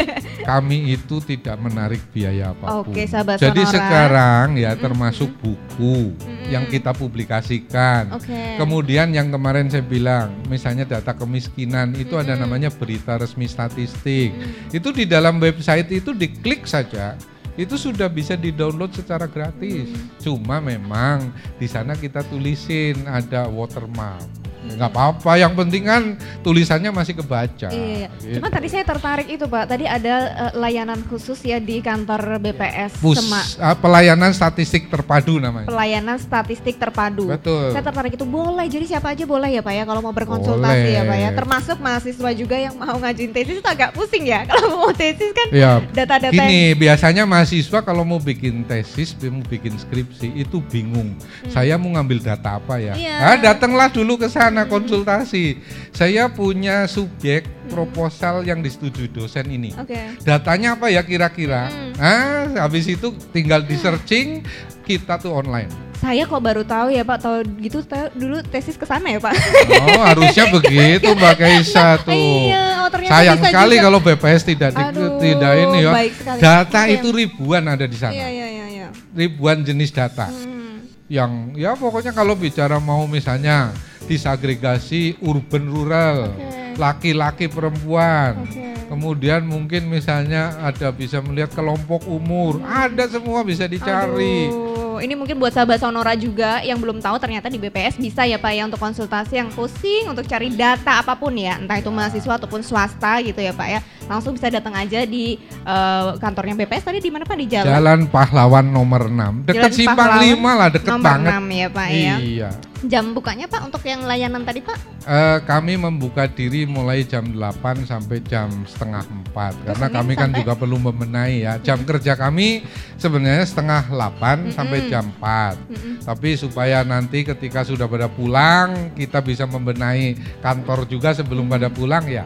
Kami 0.48 0.96
itu 0.96 1.20
tidak 1.20 1.56
menarik 1.60 2.00
biaya 2.12 2.56
apa 2.56 2.84
pun. 2.84 2.92
Oke, 2.92 3.04
sahabat 3.04 3.36
Jadi 3.36 3.64
Sonora. 3.64 3.76
sekarang 3.76 4.46
ya 4.56 4.72
Mm-mm. 4.72 4.84
termasuk 4.84 5.30
buku 5.40 6.12
Mm-mm. 6.16 6.48
yang 6.48 6.64
kita 6.68 6.96
publikasikan. 6.96 8.16
Oke. 8.16 8.56
Kemudian 8.56 9.12
yang 9.12 9.28
kemarin 9.28 9.68
saya 9.68 9.84
bilang, 9.84 10.32
misalnya 10.48 10.88
data 10.88 11.12
kemiskinan 11.12 11.92
itu 11.96 12.16
ada 12.16 12.32
Mm-mm. 12.32 12.44
namanya 12.44 12.70
berita 12.72 13.20
resmi 13.20 13.44
statistik. 13.44 14.32
Mm. 14.32 14.76
Itu 14.76 14.92
di 14.92 15.04
dalam 15.04 15.36
website 15.40 15.92
itu 15.92 16.12
diklik 16.12 16.64
saja, 16.64 17.16
itu 17.54 17.76
sudah 17.76 18.08
bisa 18.10 18.36
di-download 18.36 18.92
secara 18.92 19.24
gratis. 19.28 19.88
Mm. 19.88 20.20
Cuma 20.20 20.60
memang 20.60 21.32
di 21.56 21.68
sana 21.68 21.96
kita 21.96 22.20
tulisin 22.28 23.04
ada 23.08 23.48
watermark. 23.48 24.44
Nggak 24.66 24.90
apa-apa, 24.90 25.32
yang 25.36 25.52
penting 25.52 25.84
kan 25.84 26.02
tulisannya 26.40 26.88
masih 26.88 27.14
kebaca. 27.14 27.68
Iya, 27.68 28.08
Gitu. 28.16 28.38
cuma 28.38 28.48
tadi 28.48 28.66
saya 28.66 28.82
tertarik 28.82 29.28
itu 29.28 29.44
Pak. 29.44 29.64
Tadi 29.66 29.84
ada 29.84 30.14
eh, 30.48 30.52
layanan 30.54 31.04
khusus 31.04 31.38
ya 31.40 31.58
di 31.58 31.78
kantor 31.78 32.38
BPS 32.38 32.96
Pus, 32.96 33.20
Sema- 33.20 33.44
ah, 33.58 33.74
pelayanan 33.74 34.30
statistik 34.30 34.88
terpadu 34.88 35.36
namanya. 35.36 35.66
pelayanan 35.66 36.16
statistik 36.16 36.76
terpadu. 36.76 37.28
Betul. 37.28 37.70
Saya 37.70 37.82
tertarik 37.82 38.12
itu 38.12 38.24
boleh, 38.24 38.64
jadi 38.64 38.84
siapa 38.88 39.10
aja 39.10 39.24
boleh 39.24 39.50
ya 39.50 39.60
Pak 39.60 39.72
ya 39.72 39.84
kalau 39.84 40.00
mau 40.00 40.12
berkonsultasi 40.12 40.88
ya 40.90 41.02
Pak 41.02 41.16
ya. 41.16 41.28
Boleh. 41.28 41.36
Termasuk 41.36 41.76
mahasiswa 41.78 42.30
juga 42.32 42.56
yang 42.56 42.74
mau 42.74 42.94
ngajuin 42.94 43.30
tesis 43.30 43.56
itu 43.56 43.66
agak 43.66 43.92
pusing 43.92 44.24
ya. 44.24 44.46
Kalau 44.50 44.78
mau 44.78 44.92
tesis 44.92 45.30
kan 45.30 45.48
Ya, 45.50 45.82
data-data 45.88 46.30
yang 46.30 46.46
Gini, 46.46 46.62
biasanya 46.74 47.22
mahasiswa 47.24 47.78
kalau 47.80 48.02
mau 48.02 48.18
bikin 48.18 48.62
tesis, 48.62 49.12
mau 49.24 49.42
bikin 49.42 49.74
skripsi 49.74 50.30
itu 50.36 50.62
bingung. 50.64 51.14
Saya 51.48 51.74
mau 51.74 51.90
ngambil 51.90 52.22
data 52.22 52.56
apa 52.56 52.78
ya? 52.78 52.92
Hmm. 52.92 53.02
Iya. 53.02 53.16
Ah, 53.18 53.36
datanglah 53.36 53.88
dulu 53.88 54.14
ke 54.16 54.26
sana. 54.26 54.53
Karena 54.54 54.70
konsultasi. 54.70 55.58
Saya 55.90 56.30
punya 56.30 56.86
subjek 56.86 57.42
proposal 57.66 58.46
yang 58.46 58.62
disetujui 58.62 59.10
dosen 59.10 59.50
ini. 59.50 59.74
Oke. 59.74 59.98
Datanya 60.22 60.78
apa 60.78 60.94
ya 60.94 61.02
kira-kira? 61.02 61.66
Hmm. 61.66 61.98
Ah, 61.98 62.46
habis 62.62 62.86
itu 62.86 63.10
tinggal 63.34 63.66
di 63.66 63.74
searching, 63.74 64.46
kita 64.86 65.18
tuh 65.18 65.34
online. 65.34 65.66
Saya 65.98 66.28
kok 66.28 66.38
baru 66.38 66.62
tahu 66.62 66.94
ya 66.94 67.02
Pak, 67.02 67.18
tahu 67.18 67.36
gitu 67.58 67.80
tahu 67.82 68.12
dulu 68.14 68.38
tesis 68.46 68.78
ke 68.78 68.86
sana 68.86 69.10
ya 69.10 69.18
Pak. 69.18 69.34
Oh, 69.74 70.02
harusnya 70.06 70.46
begitu 70.54 71.10
Mbak 71.10 71.34
Kaisa 71.34 71.98
tuh. 72.06 72.14
Iya, 72.14 72.86
oh 72.86 72.88
Sayang 72.94 73.40
bisa 73.40 73.48
sekali 73.50 73.76
juga. 73.80 73.84
kalau 73.90 73.98
BPS 74.04 74.42
tidak 74.46 74.70
Aduh, 74.76 75.18
tidak 75.18 75.52
ini 75.58 75.78
ya. 75.82 75.92
Data 76.38 76.80
Oke. 76.86 76.94
itu 77.00 77.08
ribuan 77.10 77.64
ada 77.66 77.88
di 77.88 77.96
sana. 77.98 78.14
Iya 78.14 78.28
iya 78.30 78.46
iya 78.46 78.66
iya. 78.70 78.88
Ribuan 79.16 79.64
jenis 79.64 79.90
data. 79.90 80.28
Hmm. 80.28 80.63
Yang 81.04 81.32
ya 81.60 81.76
pokoknya 81.76 82.16
kalau 82.16 82.32
bicara 82.32 82.80
mau 82.80 83.04
misalnya 83.04 83.72
disagregasi 84.08 85.20
urban 85.20 85.68
rural, 85.68 86.32
laki-laki 86.80 87.48
perempuan. 87.48 88.44
Oke. 88.44 88.74
Kemudian 88.84 89.48
mungkin 89.48 89.88
misalnya 89.88 90.60
ada 90.60 90.92
bisa 90.92 91.18
melihat 91.24 91.50
kelompok 91.56 92.04
umur, 92.04 92.60
ada 92.62 93.08
semua 93.08 93.40
bisa 93.42 93.64
dicari. 93.64 94.48
Aduh, 94.48 94.93
ini 95.00 95.14
mungkin 95.14 95.38
buat 95.38 95.54
sahabat 95.54 95.80
Sonora 95.80 96.12
juga 96.14 96.60
yang 96.60 96.76
belum 96.76 97.00
tahu 97.00 97.16
ternyata 97.16 97.46
di 97.46 97.56
BPS 97.56 97.96
bisa 97.96 98.26
ya 98.26 98.36
Pak 98.36 98.52
ya 98.52 98.62
untuk 98.66 98.78
konsultasi 98.78 99.40
yang 99.40 99.48
pusing 99.54 100.10
untuk 100.10 100.26
cari 100.26 100.52
data 100.52 101.00
apa 101.00 101.14
pun 101.14 101.32
ya, 101.34 101.56
entah 101.56 101.78
itu 101.78 101.88
mahasiswa 101.88 102.36
ataupun 102.36 102.60
swasta 102.60 103.22
gitu 103.22 103.40
ya 103.40 103.54
Pak 103.54 103.68
ya. 103.70 103.80
Langsung 104.04 104.36
bisa 104.36 104.52
datang 104.52 104.76
aja 104.76 105.06
di 105.08 105.40
eh, 105.40 106.08
kantornya 106.20 106.54
BPS 106.60 106.84
tadi 106.84 106.98
di 107.00 107.08
mana 107.08 107.24
Pak 107.24 107.36
di 107.40 107.46
Jalan, 107.48 107.70
Jalan 107.72 108.00
Pahlawan 108.12 108.66
nomor 108.68 109.08
6, 109.08 109.48
dekat 109.48 109.70
Simpang 109.72 110.20
Pahlawan 110.20 110.52
5 110.52 110.60
lah, 110.60 110.68
deket 110.68 110.90
nomor 110.92 111.06
banget. 111.08 111.32
6 111.32 111.48
ya 111.48 111.68
Pak 111.72 111.88
ya. 111.88 112.16
Iya. 112.20 112.50
Jam 112.84 113.16
bukanya 113.16 113.48
Pak 113.48 113.64
untuk 113.64 113.80
yang 113.88 114.04
layanan 114.04 114.44
tadi 114.44 114.60
Pak? 114.60 114.76
Eh, 115.08 115.38
kami 115.48 115.80
membuka 115.80 116.28
diri 116.28 116.68
mulai 116.68 117.00
jam 117.00 117.24
8 117.32 117.88
sampai 117.88 118.20
jam 118.28 118.52
setengah 118.68 119.00
4 119.32 119.56
karena 119.64 119.86
kami 119.88 120.12
kan 120.12 120.28
sampai- 120.28 120.40
juga 120.44 120.52
perlu 120.52 120.76
membenahi 120.76 121.48
ya. 121.48 121.56
Jam 121.64 121.80
kerja 121.80 122.12
kami 122.12 122.60
sebenarnya 123.00 123.48
setengah 123.48 123.88
8 123.88 124.52
sampai 124.52 124.83
Mm-mm. 124.84 124.92
jam 124.92 125.06
4. 125.16 125.56
Mm-mm. 125.72 125.94
Tapi 126.04 126.28
supaya 126.34 126.84
nanti 126.84 127.24
ketika 127.24 127.64
sudah 127.64 127.88
pada 127.88 128.06
pulang 128.06 128.92
kita 128.92 129.18
bisa 129.18 129.44
membenahi 129.44 130.14
kantor 130.38 130.84
juga 130.84 131.10
sebelum 131.10 131.48
pada 131.48 131.66
pulang 131.68 132.04
ya. 132.04 132.24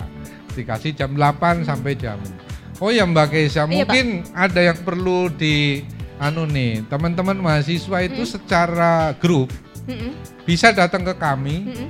Dikasih 0.52 0.92
jam 0.92 1.14
8 1.14 1.62
sampai 1.62 1.94
jam. 1.94 2.18
Oh 2.78 2.90
ya 2.90 3.02
Mbak 3.02 3.26
Keisha, 3.30 3.62
Iya, 3.62 3.62
Pak. 3.62 3.70
mungkin 3.70 4.06
ada 4.32 4.60
yang 4.62 4.78
perlu 4.82 5.30
di 5.30 5.82
anu 6.18 6.46
nih, 6.46 6.86
teman-teman 6.86 7.34
mahasiswa 7.34 7.98
itu 8.02 8.22
Mm. 8.22 8.30
secara 8.30 8.92
grup 9.18 9.50
Mm-mm. 9.86 10.14
bisa 10.42 10.70
datang 10.70 11.02
ke 11.02 11.14
kami 11.14 11.66
Mm-mm. 11.66 11.88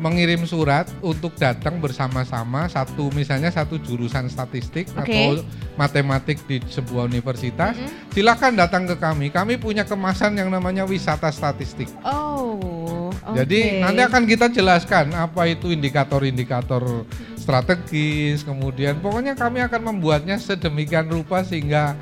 Mengirim 0.00 0.48
surat 0.48 0.88
untuk 1.04 1.36
datang 1.36 1.76
bersama-sama 1.76 2.64
satu 2.72 3.12
misalnya 3.12 3.52
satu 3.52 3.76
jurusan 3.76 4.32
statistik 4.32 4.88
Oke. 4.96 5.12
atau 5.12 5.44
matematik 5.76 6.40
di 6.48 6.56
sebuah 6.64 7.04
universitas 7.04 7.76
Mm-mm. 7.76 8.16
silakan 8.16 8.56
datang 8.56 8.88
ke 8.88 8.96
kami 8.96 9.28
kami 9.28 9.60
punya 9.60 9.84
kemasan 9.84 10.40
yang 10.40 10.48
namanya 10.48 10.88
wisata 10.88 11.28
statistik 11.28 11.86
Oh. 12.00 13.12
jadi 13.36 13.78
oke. 13.78 13.80
nanti 13.84 14.00
akan 14.08 14.22
kita 14.24 14.46
jelaskan 14.48 15.12
apa 15.12 15.44
itu 15.52 15.68
indikator-indikator 15.68 17.04
strategis 17.36 18.40
kemudian 18.42 18.96
pokoknya 19.04 19.36
kami 19.36 19.60
akan 19.60 19.92
membuatnya 19.92 20.40
sedemikian 20.40 21.12
rupa 21.12 21.44
sehingga 21.44 21.94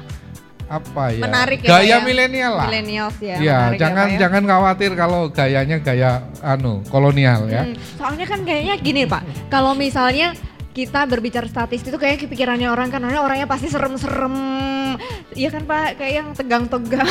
apa 0.69 1.17
ya 1.17 1.25
Menarik 1.25 1.65
ya, 1.65 1.69
gaya 1.73 1.89
ya? 1.89 1.97
milenial 2.05 2.53
lah 2.53 2.69
millennials 2.69 3.17
ya. 3.19 3.37
Ya, 3.41 3.57
menarik 3.73 3.79
jangan 3.81 4.07
ya. 4.07 4.19
jangan 4.21 4.43
khawatir 4.45 4.91
kalau 4.93 5.21
gayanya 5.33 5.77
gaya 5.81 6.11
anu 6.45 6.85
kolonial 6.87 7.49
ya. 7.49 7.65
Hmm, 7.65 7.75
soalnya 7.97 8.29
kan 8.29 8.45
kayaknya 8.45 8.75
gini 8.77 9.03
Pak, 9.09 9.23
kalau 9.49 9.73
misalnya 9.73 10.37
kita 10.71 11.11
berbicara 11.11 11.49
statistik 11.51 11.91
itu 11.91 11.99
kayak 11.99 12.23
pikirannya 12.23 12.71
orang 12.71 12.87
kan 12.87 13.03
orangnya 13.03 13.19
orangnya 13.19 13.47
pasti 13.49 13.67
serem-serem. 13.67 14.37
Iya 15.35 15.51
kan 15.51 15.67
Pak, 15.67 15.99
kayak 15.99 16.13
yang 16.15 16.29
tegang-tegang. 16.33 17.09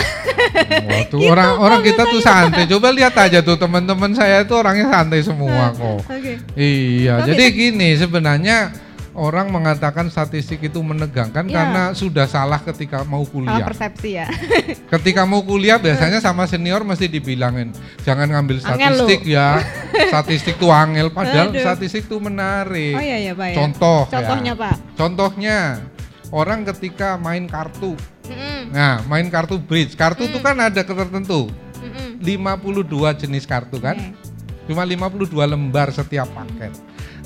Waktu 0.87 1.15
Gitu, 1.17 1.27
orang 1.27 1.51
orang 1.59 1.81
kita 1.83 2.07
tuh 2.07 2.21
santai. 2.21 2.63
Coba 2.63 2.95
lihat 2.95 3.11
aja 3.17 3.43
tuh 3.43 3.59
teman-teman 3.59 4.15
saya 4.15 4.47
itu 4.47 4.55
orangnya 4.55 4.87
santai 4.87 5.19
semua 5.19 5.75
kok. 5.75 5.99
Oke. 6.07 6.39
Iya, 6.55 7.19
Tapi- 7.19 7.27
jadi 7.33 7.43
gini 7.51 7.89
sebenarnya 7.97 8.71
orang 9.17 9.49
mengatakan 9.49 10.07
statistik 10.07 10.61
itu 10.61 10.77
menegangkan 10.77 11.41
Ya. 11.43 11.57
karena 11.57 11.83
sudah 11.91 12.23
salah 12.23 12.61
ketika 12.61 13.01
mau 13.01 13.25
Salah 13.25 13.33
kuliah. 13.33 13.65
persepsi 13.65 14.09
ya. 14.13 14.25
Ketika 14.93 15.25
mau 15.25 15.41
kuliah 15.41 15.75
biasanya 15.75 16.21
sama 16.21 16.45
senior 16.45 16.85
mesti 16.85 17.09
dibilangin 17.09 17.73
jangan 18.01 18.29
ngambil 18.29 18.61
statistik 18.61 19.25
ya. 19.25 19.57
statistik 20.13 20.55
tuh 20.55 20.69
angel 20.69 21.09
padahal 21.09 21.49
Aduh. 21.49 21.59
statistik 21.59 22.05
tuh 22.05 22.21
menarik. 22.21 22.93
Oh 22.93 23.01
iya 23.01 23.17
ya 23.19 23.33
Pak 23.33 23.47
ya. 23.49 23.55
Contoh 23.57 23.99
ya. 24.03 24.11
Contohnya 24.13 24.53
Pak. 24.53 24.75
Contohnya 24.93 25.57
orang 26.29 26.59
ketika 26.67 27.17
main 27.17 27.49
kartu. 27.49 27.97
Mm-mm, 28.27 28.69
Nah, 28.69 29.01
main 29.05 29.25
kartu 29.27 29.57
bridge. 29.57 29.95
Kartu 29.95 30.23
itu 30.23 30.37
Hmm. 30.37 30.45
kan 30.45 30.57
ada 30.61 30.81
tertentu. 30.83 31.49
mm-mm. 31.79 32.21
52 32.21 32.85
jenis 33.15 33.43
kartu 33.43 33.79
kan. 33.79 33.97
Oke. 33.97 34.13
Cuma 34.67 34.83
52 34.83 35.47
lembar 35.47 35.89
setiap 35.89 36.27
paket. 36.29 36.75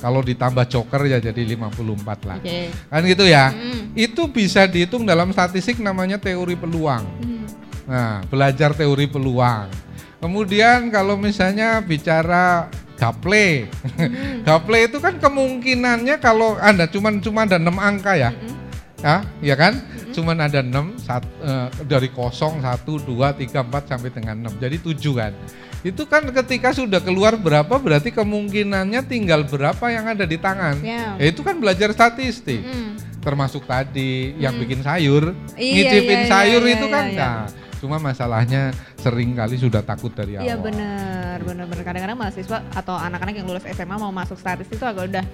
Kalau 0.01 0.25
ditambah 0.25 0.65
joker 0.65 1.05
ya 1.05 1.21
jadi 1.21 1.53
54 1.53 2.25
lah. 2.25 2.37
Oke. 2.41 2.73
Kan 2.89 3.01
gitu 3.05 3.25
ya. 3.29 3.53
Mm-mm. 3.53 3.93
Itu 3.93 4.25
bisa 4.33 4.65
dihitung 4.65 5.05
dalam 5.05 5.29
statistik 5.29 5.77
namanya 5.77 6.17
teori 6.17 6.57
peluang. 6.57 7.05
Mm. 7.21 7.45
Nah, 7.85 8.25
belajar 8.25 8.73
teori 8.73 9.05
peluang. 9.05 9.69
Kemudian 10.17 10.89
kalau 10.89 11.21
misalnya 11.21 11.85
bicara 11.85 12.65
gaple. 12.97 13.69
Mm. 13.69 14.41
gaple 14.49 14.79
itu 14.89 14.97
kan 14.97 15.21
kemungkinannya 15.21 16.17
kalau 16.17 16.57
Anda 16.57 16.89
cuma 16.89 17.13
cuma 17.21 17.45
ada 17.45 17.61
6 17.61 17.69
angka 17.77 18.17
ya. 18.17 18.33
Mm-mm. 18.33 18.57
Ya, 19.01 19.15
ya 19.41 19.55
kan? 19.57 19.73
Cuman 20.13 20.37
ada 20.37 20.61
6 20.61 20.97
sat, 21.01 21.25
eh, 21.41 21.67
dari 21.89 22.09
0 22.09 22.61
1 22.61 23.01
2 23.01 23.33
3 23.37 23.65
4 23.65 23.89
sampai 23.89 24.09
dengan 24.13 24.49
6. 24.49 24.61
Jadi 24.61 24.77
7 24.81 25.13
kan. 25.13 25.33
Itu 25.81 26.05
kan 26.05 26.29
ketika 26.29 26.69
sudah 26.77 27.01
keluar 27.01 27.33
berapa 27.33 27.73
berarti 27.81 28.13
kemungkinannya 28.13 29.01
tinggal 29.05 29.41
berapa 29.49 29.81
yang 29.89 30.05
ada 30.13 30.29
di 30.29 30.37
tangan. 30.37 30.77
Ya. 30.85 31.17
Ya 31.17 31.25
itu 31.33 31.41
kan 31.41 31.57
belajar 31.57 31.89
statistik. 31.89 32.61
Mm. 32.61 33.01
Termasuk 33.21 33.65
tadi 33.69 34.33
yang 34.41 34.57
bikin 34.57 34.81
sayur, 34.81 35.37
Iya, 35.53 35.93
ngicipin 35.93 36.21
iya, 36.25 36.29
sayur 36.29 36.61
iya, 36.65 36.73
itu 36.73 36.85
iya, 36.89 36.93
kan 36.93 37.05
iya. 37.05 37.17
nah, 37.21 37.37
Cuma 37.81 37.97
masalahnya 37.97 38.69
sering 38.95 39.33
kali 39.33 39.57
sudah 39.57 39.81
takut 39.81 40.13
dari 40.13 40.37
awal. 40.37 40.45
Iya 40.45 40.55
benar, 40.55 41.37
benar-benar 41.41 41.81
kadang-kadang 41.81 42.13
mahasiswa 42.15 42.61
atau 42.71 42.93
anak-anak 42.93 43.33
yang 43.33 43.49
lulus 43.49 43.65
SMA 43.65 43.97
mau 43.97 44.13
masuk 44.13 44.37
statistik 44.37 44.77
itu 44.77 44.85
agak 44.85 45.09
udah 45.09 45.25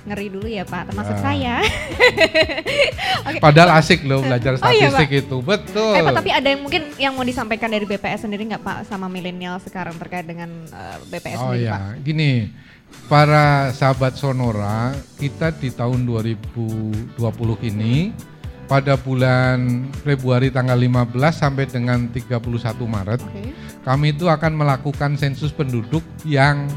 ngeri 0.00 0.32
dulu 0.32 0.48
ya 0.48 0.64
Pak, 0.64 0.88
termasuk 0.88 1.12
Ya. 1.12 1.20
saya. 1.20 1.54
Oke. 3.28 3.38
Padahal 3.38 3.76
asik 3.76 4.00
loh 4.02 4.24
belajar 4.24 4.56
Oh 4.64 4.72
iya, 4.72 4.88
statistik 4.88 5.28
itu. 5.28 5.36
Betul. 5.40 5.92
Eh 5.92 6.00
Pak, 6.00 6.14
tapi 6.16 6.30
ada 6.32 6.48
yang 6.48 6.60
mungkin 6.60 6.82
yang 6.96 7.12
mau 7.12 7.20
disampaikan 7.20 7.68
dari 7.68 7.84
BPS 7.84 8.24
sendiri 8.24 8.48
nggak 8.48 8.64
Pak 8.64 8.78
sama 8.88 9.06
milenial 9.06 9.60
sekarang 9.60 9.92
terkait 9.96 10.24
dengan 10.24 10.48
eh, 10.66 10.96
BPS 11.06 11.36
Oh 11.36 11.52
sendiri 11.52 11.68
ya, 11.68 11.76
Pak? 11.76 12.00
gini, 12.00 12.48
para 13.06 13.46
sahabat 13.70 14.16
Sonora, 14.16 14.90
kita 15.14 15.52
di 15.52 15.68
tahun 15.68 16.08
2020 16.08 17.20
ini 17.68 18.16
pada 18.70 18.94
bulan 18.94 19.90
Februari 20.06 20.54
tanggal 20.54 20.78
15 20.78 21.10
sampai 21.34 21.66
dengan 21.66 22.06
31 22.06 22.38
Maret, 22.86 23.18
Oke. 23.18 23.50
kami 23.82 24.14
itu 24.14 24.30
akan 24.30 24.54
melakukan 24.54 25.18
sensus 25.18 25.50
penduduk 25.50 26.06
yang 26.22 26.70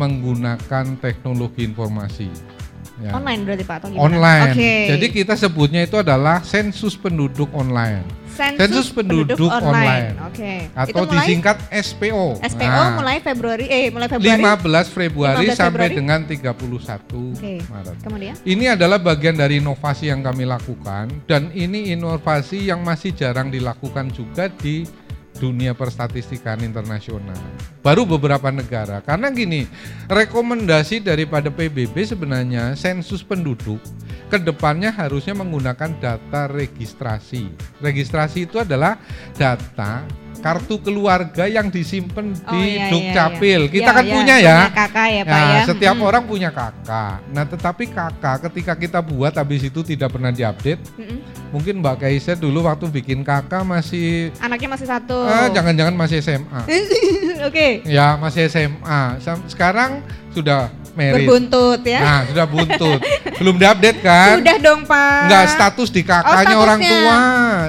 menggunakan 0.00 0.96
teknologi 0.96 1.68
informasi. 1.68 2.55
Ya. 2.96 3.12
Online 3.12 3.40
berarti 3.44 3.64
Pak 3.68 3.76
atau 3.76 3.88
gimana? 3.92 4.04
Online. 4.08 4.52
Oke. 4.56 4.74
Jadi 4.88 5.06
kita 5.12 5.34
sebutnya 5.36 5.84
itu 5.84 5.96
adalah 6.00 6.40
sensus 6.40 6.96
penduduk 6.96 7.52
online 7.52 8.26
sensus 8.36 8.92
penduduk 8.92 9.48
online. 9.48 10.12
Oke. 10.28 10.68
atau 10.76 10.92
itu 10.92 11.02
mulai 11.08 11.16
disingkat 11.24 11.56
SPO. 11.72 12.24
SPO 12.44 12.68
Nah, 12.68 12.92
mulai 13.00 13.16
Februari 13.24 13.64
eh 13.66 13.88
mulai 13.88 14.08
Februari. 14.12 14.42
15 14.44 14.92
Februari 14.92 15.46
15 15.48 15.56
sampai 15.56 15.86
Februari. 15.88 15.96
dengan 15.96 16.20
31 16.28 17.32
Oke. 17.32 17.54
Maret. 17.64 17.96
Kemudian? 18.04 18.34
Ini 18.44 18.64
adalah 18.76 18.98
bagian 19.00 19.36
dari 19.40 19.58
inovasi 19.64 20.12
yang 20.12 20.20
kami 20.20 20.44
lakukan 20.44 21.08
dan 21.24 21.48
ini 21.56 21.96
inovasi 21.96 22.68
yang 22.68 22.84
masih 22.84 23.16
jarang 23.16 23.48
dilakukan 23.48 24.12
juga 24.12 24.52
di 24.52 24.84
dunia 25.36 25.72
perstatistikan 25.72 26.58
internasional. 26.60 27.36
Baru 27.80 28.02
beberapa 28.02 28.48
negara. 28.48 28.98
Karena 29.00 29.28
gini, 29.28 29.68
rekomendasi 30.10 31.00
daripada 31.00 31.48
PBB 31.48 31.92
sebenarnya 32.02 32.72
sensus 32.74 33.20
penduduk 33.20 33.78
ke 34.26 34.40
depannya 34.40 34.90
harusnya 34.90 35.36
menggunakan 35.36 35.90
data 35.96 36.48
registrasi. 36.48 37.52
Registrasi 37.78 38.48
itu 38.48 38.58
adalah 38.58 38.98
data 39.32 40.02
kartu 40.36 40.78
keluarga 40.78 41.48
yang 41.48 41.72
disimpan 41.72 42.30
Oh, 42.46 42.54
di 42.54 42.76
iya, 42.76 42.86
iya, 42.86 42.90
Dukcapil. 42.92 43.60
iya. 43.66 43.72
Kita 43.72 43.90
Iya, 43.90 43.96
kan 43.98 44.04
iya, 44.04 44.14
punya 44.14 44.36
ya. 44.38 44.58
kakak 44.70 45.06
ya 45.08 45.22
Pak 45.24 45.32
Nah, 45.34 45.48
ya. 45.50 45.62
setiap 45.66 45.96
Mm. 45.96 46.06
orang 46.06 46.22
punya 46.22 46.50
kakak. 46.52 47.16
Nah, 47.34 47.44
tetapi 47.48 47.84
kakak 47.90 48.36
ketika 48.46 48.72
kita 48.76 49.00
buat 49.00 49.32
habis 49.34 49.64
itu 49.64 49.80
tidak 49.82 50.12
pernah 50.12 50.30
diupdate, 50.30 50.78
Mm-mm. 51.00 51.18
Mungkin 51.48 51.78
Mbak 51.78 52.02
Kaisa 52.02 52.34
dulu 52.34 52.66
waktu 52.66 52.90
bikin 52.90 53.22
kakak 53.22 53.62
masih 53.62 54.34
Anaknya 54.38 54.68
masih 54.74 54.86
satu. 54.86 55.18
ah, 55.22 55.46
jangan-jangan 55.50 55.94
masih 55.94 56.18
SMA. 56.20 56.60
Oke. 57.48 57.86
ya 57.86 58.16
masih 58.16 58.50
SMA. 58.50 59.20
Sekarang 59.46 60.02
sudah 60.32 60.68
married. 60.92 61.24
Berbuntut 61.28 61.80
ya. 61.84 62.00
Nah, 62.00 62.20
sudah 62.28 62.46
buntut. 62.48 63.00
Belum 63.40 63.56
diupdate 63.56 64.00
kan? 64.00 64.40
Sudah 64.40 64.56
dong, 64.58 64.80
Pak. 64.84 65.28
Enggak 65.28 65.44
status 65.52 65.88
di 65.92 66.02
kakaknya 66.02 66.56
Oh, 66.56 66.64
orang 66.64 66.80
tua. 66.80 67.16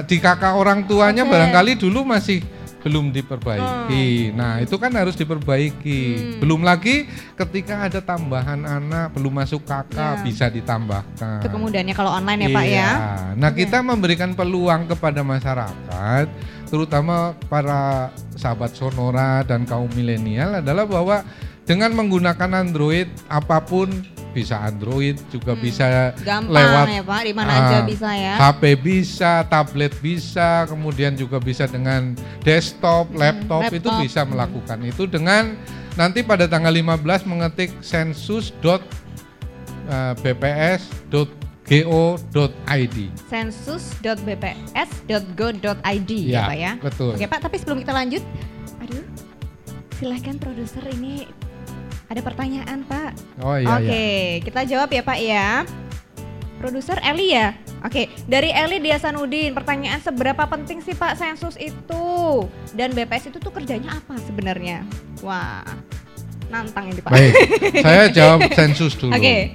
Di 0.04 0.16
kakak 0.18 0.52
orang 0.56 0.78
tuanya 0.84 1.22
Oke. 1.24 1.32
barangkali 1.32 1.72
dulu 1.76 2.04
masih 2.04 2.40
belum 2.88 3.12
diperbaiki. 3.12 4.32
Nah, 4.32 4.64
itu 4.64 4.80
kan 4.80 4.88
harus 4.96 5.12
diperbaiki. 5.12 6.00
Hmm. 6.16 6.38
Belum 6.40 6.64
lagi 6.64 7.04
ketika 7.36 7.84
ada 7.84 8.00
tambahan 8.00 8.64
anak 8.64 9.12
belum 9.12 9.36
masuk 9.36 9.68
kakak 9.68 10.18
Ya. 10.18 10.24
bisa 10.24 10.48
ditambahkan. 10.48 11.44
Itu 11.44 11.52
kemudiannya 11.52 11.92
kalau 11.92 12.16
online 12.16 12.48
ya, 12.48 12.50
Pak 12.50 12.64
ya. 12.64 12.72
Iya. 12.72 12.90
Nah, 13.36 13.50
Oke. 13.52 13.68
kita 13.68 13.84
memberikan 13.84 14.32
peluang 14.32 14.88
kepada 14.88 15.20
masyarakat, 15.20 16.26
terutama 16.66 17.36
para 17.52 18.08
sahabat 18.32 18.72
Sonora 18.72 19.44
dan 19.44 19.68
kaum 19.68 19.92
milenial 19.92 20.64
adalah 20.64 20.88
bahwa 20.88 21.20
dengan 21.68 21.92
menggunakan 21.92 22.64
Android 22.64 23.12
apa 23.28 23.60
pun 23.60 23.92
bisa 24.38 24.56
Android 24.62 25.18
juga 25.28 25.52
Hmm. 25.58 25.60
bisa 25.60 25.84
Gampang 26.22 26.54
lewat 26.54 26.86
ya, 26.86 27.02
Pak. 27.02 27.20
Di 27.26 27.32
mana 27.34 27.50
ah, 27.50 27.60
aja 27.66 27.78
bisa 27.82 28.10
ya. 28.14 28.34
HP 28.38 28.62
bisa, 28.78 29.42
tablet 29.50 29.92
bisa, 29.98 30.64
kemudian 30.70 31.12
juga 31.12 31.42
bisa 31.42 31.66
dengan 31.66 32.14
desktop, 32.46 33.10
laptop, 33.18 33.66
itu 33.68 33.90
laptop. 33.90 34.00
bisa 34.06 34.20
Hmm. 34.22 34.30
melakukan 34.32 34.78
itu 34.86 35.02
dengan 35.10 35.58
nanti 35.98 36.22
pada 36.22 36.46
tanggal 36.46 36.70
15 36.70 37.26
mengetik 37.26 37.74
eh, 37.74 37.82
sensus.bps.go.id. 41.68 42.98
sensus.bps.go.id 43.26 46.10
ya, 46.24 46.46
Pak 46.46 46.56
ya. 46.56 46.72
Betul. 46.78 47.12
Oke, 47.18 47.26
Pak, 47.26 47.40
tapi 47.42 47.58
sebelum 47.58 47.78
kita 47.82 47.92
lanjut, 47.92 48.22
aduh. 48.78 49.02
Silahkan 49.98 50.38
produser 50.38 50.86
ini 50.94 51.26
ada 52.08 52.20
pertanyaan, 52.24 52.88
Pak. 52.88 53.10
Oh 53.44 53.54
iya 53.54 53.68
Oke, 53.76 53.84
iya. 53.92 54.40
kita 54.40 54.60
jawab 54.64 54.88
ya 54.88 55.02
Pak 55.04 55.18
ya. 55.20 55.46
Produser 56.58 56.98
Eli 57.04 57.36
ya? 57.36 57.54
Oke, 57.86 58.10
dari 58.26 58.50
Eli 58.50 58.82
Diasanudin, 58.82 59.54
pertanyaan 59.54 60.02
seberapa 60.02 60.42
penting 60.50 60.82
sih 60.82 60.96
Pak 60.96 61.14
sensus 61.14 61.54
itu? 61.54 62.08
Dan 62.74 62.90
BPS 62.90 63.30
itu 63.30 63.38
tuh 63.38 63.54
kerjanya 63.54 63.94
apa 63.94 64.18
sebenarnya? 64.26 64.82
Wah, 65.22 65.62
nantang 66.50 66.90
ini 66.90 66.98
Pak. 66.98 67.12
Baik, 67.14 67.32
saya 67.86 68.10
jawab 68.10 68.50
sensus 68.56 68.98
dulu. 68.98 69.14
Oke, 69.14 69.54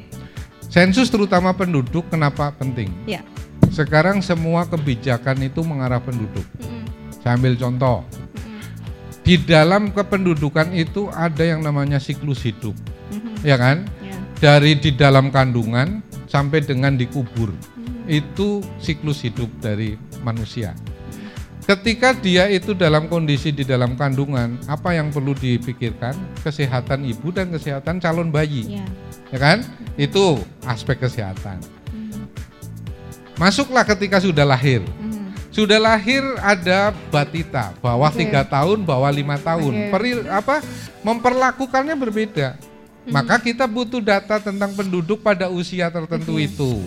Sensus 0.72 1.06
terutama 1.14 1.54
penduduk 1.54 2.10
kenapa 2.10 2.50
penting? 2.56 2.90
ya. 3.06 3.22
Sekarang 3.70 4.22
semua 4.22 4.66
kebijakan 4.66 5.46
itu 5.46 5.62
mengarah 5.62 5.98
penduduk. 5.98 6.46
Mm-mm, 6.62 6.86
Saya 7.22 7.38
ambil 7.38 7.58
contoh. 7.58 8.02
Di 9.24 9.40
dalam 9.40 9.96
kependudukan 9.96 10.76
itu 10.76 11.08
ada 11.10 11.48
yang 11.48 11.64
namanya 11.64 11.96
siklus 11.96 12.44
hidup, 12.44 12.76
mhm, 13.08 13.40
ya 13.42 13.56
kan? 13.56 13.88
ya. 14.04 14.20
Dari 14.44 14.76
di 14.76 14.92
dalam 14.92 15.32
kandungan 15.32 16.04
sampai 16.28 16.60
dengan 16.60 17.00
dikubur. 17.00 17.56
Mhm, 17.56 18.12
Itu 18.12 18.60
siklus 18.84 19.24
hidup 19.24 19.48
dari 19.64 19.96
manusia. 20.22 20.76
Ketika 21.64 22.12
dia 22.12 22.52
itu 22.52 22.76
dalam 22.76 23.08
kondisi 23.08 23.56
di 23.56 23.64
dalam 23.64 23.96
kandungan, 23.96 24.60
apa 24.68 24.92
yang 24.92 25.08
perlu 25.08 25.32
dipikirkan? 25.32 26.12
Kesehatan 26.44 27.08
ibu 27.08 27.32
dan 27.32 27.48
kesehatan 27.56 28.04
calon 28.04 28.28
bayi, 28.28 28.84
ya. 28.84 28.86
ya 29.32 29.40
kan? 29.40 29.64
Itu 29.96 30.44
aspek 30.68 31.00
kesehatan. 31.00 31.64
Mhm, 31.96 32.28
Masuklah 33.40 33.88
ketika 33.88 34.20
sudah 34.20 34.44
lahir. 34.44 34.84
mhm, 34.84 35.13
Sudah 35.54 35.78
lahir 35.78 36.26
ada 36.42 36.90
batita, 37.14 37.78
bawah 37.78 38.10
tiga 38.10 38.42
tahun, 38.42 38.82
bawah 38.82 39.14
lima 39.14 39.38
tahun. 39.38 39.70
Oke. 39.70 39.90
Peri- 39.94 40.26
apa 40.26 40.66
memperlakukannya 41.06 41.94
berbeda. 41.94 42.58
Mhm. 43.06 43.14
Maka 43.14 43.38
kita 43.38 43.70
butuh 43.70 44.02
data 44.02 44.42
tentang 44.42 44.74
penduduk 44.74 45.22
pada 45.22 45.54
usia 45.54 45.94
tertentu 45.94 46.42
Oke. 46.42 46.50
itu. 46.50 46.82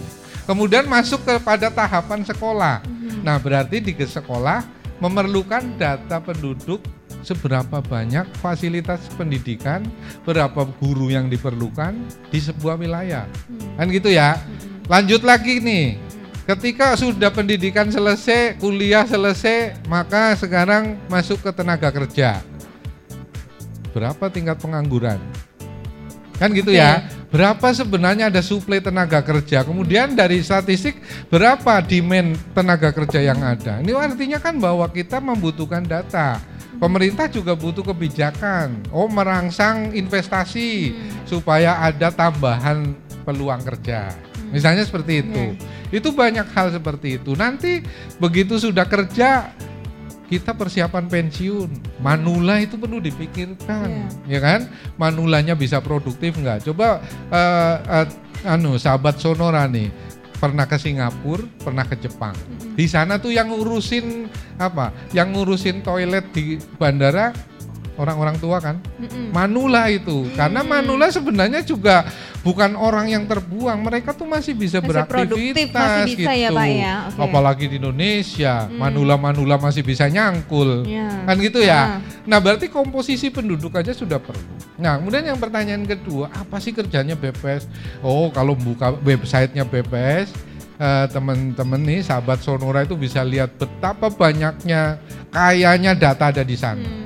Kemudian 0.50 0.82
masuk 0.90 1.22
kepada 1.22 1.70
tahapan 1.70 2.26
sekolah. 2.26 2.82
mhm. 2.82 3.22
Nah, 3.22 3.38
berarti 3.38 3.78
di 3.78 3.94
sekolah 3.94 4.66
memerlukan 4.98 5.62
data 5.78 6.18
penduduk 6.18 6.82
seberapa 7.22 7.78
banyak 7.78 8.26
fasilitas 8.42 8.98
pendidikan, 9.14 9.86
berapa 10.26 10.66
guru 10.82 11.14
yang 11.14 11.30
diperlukan 11.30 11.94
di 12.34 12.42
sebuah 12.42 12.74
wilayah. 12.74 13.30
Mhm, 13.46 13.78
Kan 13.78 13.86
gitu 13.94 14.10
ya. 14.10 14.42
mhm, 14.42 14.90
Lanjut 14.90 15.22
lagi 15.26 15.58
nih. 15.58 15.98
Ketika 16.46 16.94
sudah 16.94 17.26
pendidikan 17.34 17.90
selesai, 17.90 18.54
kuliah 18.62 19.02
selesai, 19.02 19.82
maka 19.90 20.30
sekarang 20.38 20.94
masuk 21.10 21.42
ke 21.42 21.50
tenaga 21.50 21.90
kerja. 21.90 22.38
Berapa 23.90 24.30
tingkat 24.30 24.54
pengangguran? 24.62 25.18
Kan 26.38 26.54
gitu 26.54 26.70
Oke. 26.70 26.78
ya. 26.78 27.02
Berapa 27.34 27.74
sebenarnya 27.74 28.30
ada 28.30 28.38
suplai 28.46 28.78
tenaga 28.78 29.18
kerja? 29.26 29.66
Kemudian 29.66 30.14
dari 30.14 30.38
statistik 30.38 31.02
berapa 31.26 31.82
demand 31.82 32.38
tenaga 32.54 32.94
kerja 32.94 33.18
yang 33.18 33.42
ada? 33.42 33.82
Ini 33.82 33.90
artinya 33.98 34.38
kan 34.38 34.54
bahwa 34.62 34.86
kita 34.86 35.18
membutuhkan 35.18 35.82
data. 35.82 36.38
Pemerintah 36.78 37.26
juga 37.26 37.58
butuh 37.58 37.82
kebijakan. 37.82 38.86
Oh, 38.94 39.10
merangsang 39.10 39.96
investasi 39.96 40.94
Hmm. 40.94 41.26
supaya 41.26 41.82
ada 41.82 42.14
tambahan 42.14 42.94
peluang 43.26 43.64
kerja. 43.66 44.14
Misalnya 44.50 44.86
seperti 44.86 45.26
itu. 45.26 45.44
Itu 45.90 46.10
banyak 46.14 46.46
hal 46.52 46.74
seperti 46.74 47.18
itu. 47.22 47.34
Nanti 47.38 47.82
begitu 48.18 48.58
sudah 48.58 48.86
kerja 48.86 49.50
kita 50.26 50.54
persiapan 50.58 51.06
pensiun. 51.06 52.02
Manula 52.02 52.58
itu 52.58 52.74
perlu 52.74 52.98
dipikirkan, 52.98 54.10
ya 54.26 54.42
kan? 54.42 54.66
Manulanya 54.98 55.54
bisa 55.54 55.78
produktif 55.78 56.34
nggak? 56.34 56.66
Coba 56.66 56.98
eh, 57.30 57.76
eh, 58.02 58.06
anu 58.46 58.74
sahabat 58.78 59.22
Sonora 59.22 59.70
nih 59.70 59.90
pernah 60.36 60.68
ke 60.68 60.76
Singapura, 60.76 61.48
pernah 61.64 61.84
ke 61.86 61.96
Jepang. 61.96 62.36
Mhm. 62.36 62.76
Di 62.76 62.86
sana 62.86 63.16
tuh 63.16 63.32
yang 63.32 63.48
ngurusin 63.48 64.28
apa? 64.60 64.92
Yang 65.16 65.28
ngurusin 65.32 65.76
toilet 65.80 66.26
di 66.36 66.60
bandara 66.76 67.32
orang-orang 67.96 68.36
tua 68.36 68.60
kan? 68.60 68.76
Mhm. 69.00 69.32
Manula 69.32 69.88
itu. 69.88 70.28
Karena 70.32 70.60
Hmm. 70.62 70.70
Manula 70.70 71.08
sebenarnya 71.08 71.60
juga 71.60 72.04
bukan 72.40 72.78
orang 72.78 73.10
yang 73.10 73.24
terbuang, 73.26 73.82
mereka 73.82 74.14
tuh 74.14 74.24
masih 74.24 74.54
bisa 74.54 74.78
Masih 74.78 74.86
produktif, 74.86 75.56
beraktivitas 75.56 75.88
masih 76.06 76.14
bisa 76.14 76.32
ya, 76.32 76.48
gitu. 76.48 76.56
Pak, 76.56 76.68
ya? 76.70 76.94
Oke. 77.10 77.20
Apalagi 77.26 77.64
di 77.66 77.76
Indonesia, 77.82 78.54
Hmm. 78.68 78.78
Manula-Manula 78.78 79.56
masih 79.58 79.82
bisa 79.82 80.06
nyangkul. 80.06 80.86
Ya. 80.86 81.08
Kan 81.26 81.36
gitu 81.42 81.58
ya. 81.58 81.98
Ah. 81.98 81.98
Nah, 82.22 82.38
berarti 82.38 82.70
komposisi 82.70 83.28
penduduk 83.28 83.74
aja 83.74 83.90
sudah 83.90 84.22
perlu. 84.22 84.44
Nah, 84.76 85.00
kemudian 85.00 85.24
yang 85.24 85.40
pertanyaan 85.40 85.82
kedua, 85.82 86.28
apa 86.30 86.60
sih 86.60 86.70
kerjanya 86.70 87.16
BPS? 87.16 87.66
Oh, 88.04 88.28
kalau 88.30 88.52
buka 88.54 88.92
websitenya 89.00 89.64
BPS, 89.64 90.30
eh, 90.76 91.06
teman-teman 91.08 91.80
nih 91.80 92.04
sahabat 92.04 92.44
Sonora 92.44 92.84
itu 92.84 92.92
bisa 92.92 93.24
lihat 93.24 93.56
betapa 93.56 94.12
banyaknya 94.12 95.00
kayanya 95.32 95.96
data 95.96 96.28
ada 96.28 96.44
di 96.44 96.54
sana. 96.54 96.84
Hmm. 96.84 97.05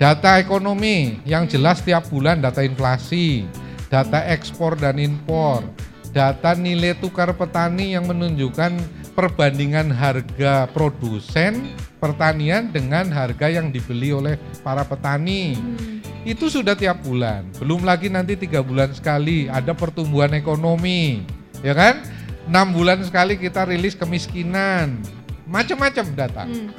Data 0.00 0.40
ekonomi 0.40 1.20
yang 1.28 1.44
jelas 1.44 1.84
tiap 1.84 2.08
bulan 2.08 2.40
data 2.40 2.64
inflasi, 2.64 3.44
data 3.92 4.24
ekspor 4.32 4.72
dan 4.72 4.96
impor, 4.96 5.60
data 6.08 6.56
nilai 6.56 6.96
tukar 6.96 7.36
petani 7.36 7.92
yang 7.92 8.08
menunjukkan 8.08 8.80
perbandingan 9.12 9.92
harga 9.92 10.64
produsen 10.72 11.76
pertanian 12.00 12.72
dengan 12.72 13.12
harga 13.12 13.52
yang 13.52 13.68
dibeli 13.68 14.08
oleh 14.08 14.40
para 14.64 14.88
petani. 14.88 15.60
Hmm. 15.60 16.00
Itu 16.24 16.48
sudah 16.48 16.72
tiap 16.72 17.04
bulan. 17.04 17.44
Belum 17.60 17.84
lagi 17.84 18.08
nanti 18.08 18.40
tiga 18.40 18.64
bulan 18.64 18.96
sekali 18.96 19.52
ada 19.52 19.76
pertumbuhan 19.76 20.32
ekonomi, 20.32 21.28
ya 21.60 21.76
kan? 21.76 22.00
Enam 22.48 22.72
bulan 22.72 23.04
sekali 23.04 23.36
kita 23.36 23.68
rilis 23.68 23.92
kemiskinan, 23.92 24.96
macam-macam 25.44 26.04
data. 26.16 26.48
Hmm. 26.48 26.72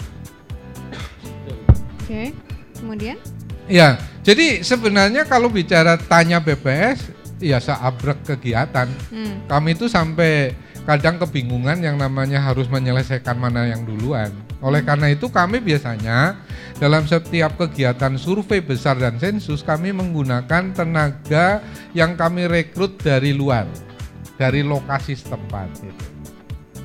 Oke, 2.02 2.34
kemudian? 2.82 3.18
Ya, 3.70 4.02
jadi 4.26 4.66
sebenarnya 4.66 5.24
kalau 5.30 5.48
bicara 5.48 5.96
tanya 5.96 6.42
BPS, 6.42 7.14
ya 7.40 7.62
seabrek 7.62 8.26
kegiatan. 8.26 8.90
Hmm. 9.14 9.46
Kami 9.46 9.78
itu 9.78 9.86
sampai 9.86 10.58
kadang 10.84 11.22
kebingungan 11.22 11.78
yang 11.82 11.96
namanya 11.96 12.42
harus 12.42 12.66
menyelesaikan 12.68 13.38
mana 13.38 13.70
yang 13.70 13.86
duluan. 13.86 14.34
Oleh 14.62 14.82
karena 14.82 15.10
itu 15.14 15.30
kami 15.30 15.62
biasanya 15.62 16.38
dalam 16.78 17.06
setiap 17.06 17.58
kegiatan 17.58 18.18
survei 18.18 18.62
besar 18.62 18.98
dan 18.98 19.18
sensus 19.22 19.62
kami 19.62 19.94
menggunakan 19.94 20.74
tenaga 20.74 21.62
yang 21.94 22.18
kami 22.18 22.50
rekrut 22.50 22.98
dari 23.02 23.34
luar, 23.34 23.70
dari 24.38 24.66
lokasi 24.66 25.18
setempat. 25.18 25.70
Gitu. 25.82 26.11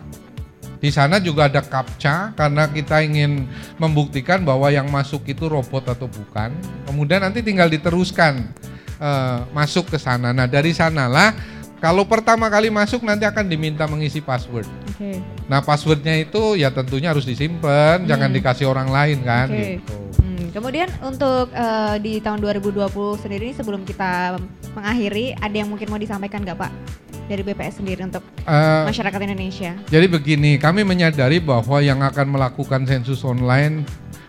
Di 0.82 0.90
sana 0.90 1.22
juga 1.22 1.46
ada 1.46 1.62
captcha 1.62 2.34
karena 2.34 2.66
kita 2.66 3.06
ingin 3.06 3.46
membuktikan 3.78 4.42
bahwa 4.42 4.66
yang 4.66 4.90
masuk 4.90 5.22
itu 5.30 5.46
robot 5.46 5.94
atau 5.94 6.10
bukan. 6.10 6.50
Kemudian 6.90 7.22
nanti 7.22 7.38
tinggal 7.38 7.70
diteruskan 7.70 8.50
eh, 9.02 9.38
masuk 9.50 9.90
ke 9.90 9.98
sana. 9.98 10.30
Nah 10.30 10.46
dari 10.46 10.70
sanalah 10.70 11.34
kalau 11.76 12.06
pertama 12.06 12.46
kali 12.46 12.70
masuk 12.70 13.02
nanti 13.02 13.26
akan 13.26 13.42
diminta 13.44 13.84
mengisi 13.84 14.22
password. 14.22 14.70
Oke. 14.88 15.18
Nah 15.50 15.58
passwordnya 15.58 16.14
itu 16.16 16.54
ya 16.54 16.70
tentunya 16.70 17.10
harus 17.10 17.26
disimpan, 17.26 18.06
jangan 18.06 18.30
Hmm. 18.30 18.36
dikasih 18.38 18.70
orang 18.70 18.86
lain 18.86 19.18
kan 19.20 19.50
Oke. 19.50 19.82
gitu. 19.82 19.96
Hmm, 20.22 20.44
kemudian 20.54 20.86
untuk 21.02 21.50
eh, 21.50 21.96
di 21.98 22.22
tahun 22.22 22.38
2020 22.38 22.86
sendiri 23.18 23.50
sebelum 23.50 23.82
kita 23.82 24.38
mengakhiri, 24.72 25.34
ada 25.36 25.52
yang 25.52 25.66
mungkin 25.66 25.90
mau 25.90 25.98
disampaikan 25.98 26.40
nggak 26.40 26.54
Pak 26.56 26.72
dari 27.26 27.42
BPS 27.42 27.82
sendiri 27.82 28.06
untuk 28.06 28.22
Eh, 28.42 28.82
masyarakat 28.86 29.18
Indonesia? 29.20 29.74
Jadi 29.86 30.06
begini, 30.06 30.58
kami 30.58 30.82
menyadari 30.82 31.38
bahwa 31.38 31.78
yang 31.78 31.98
akan 31.98 32.26
melakukan 32.30 32.82
sensus 32.82 33.22
online 33.22 33.82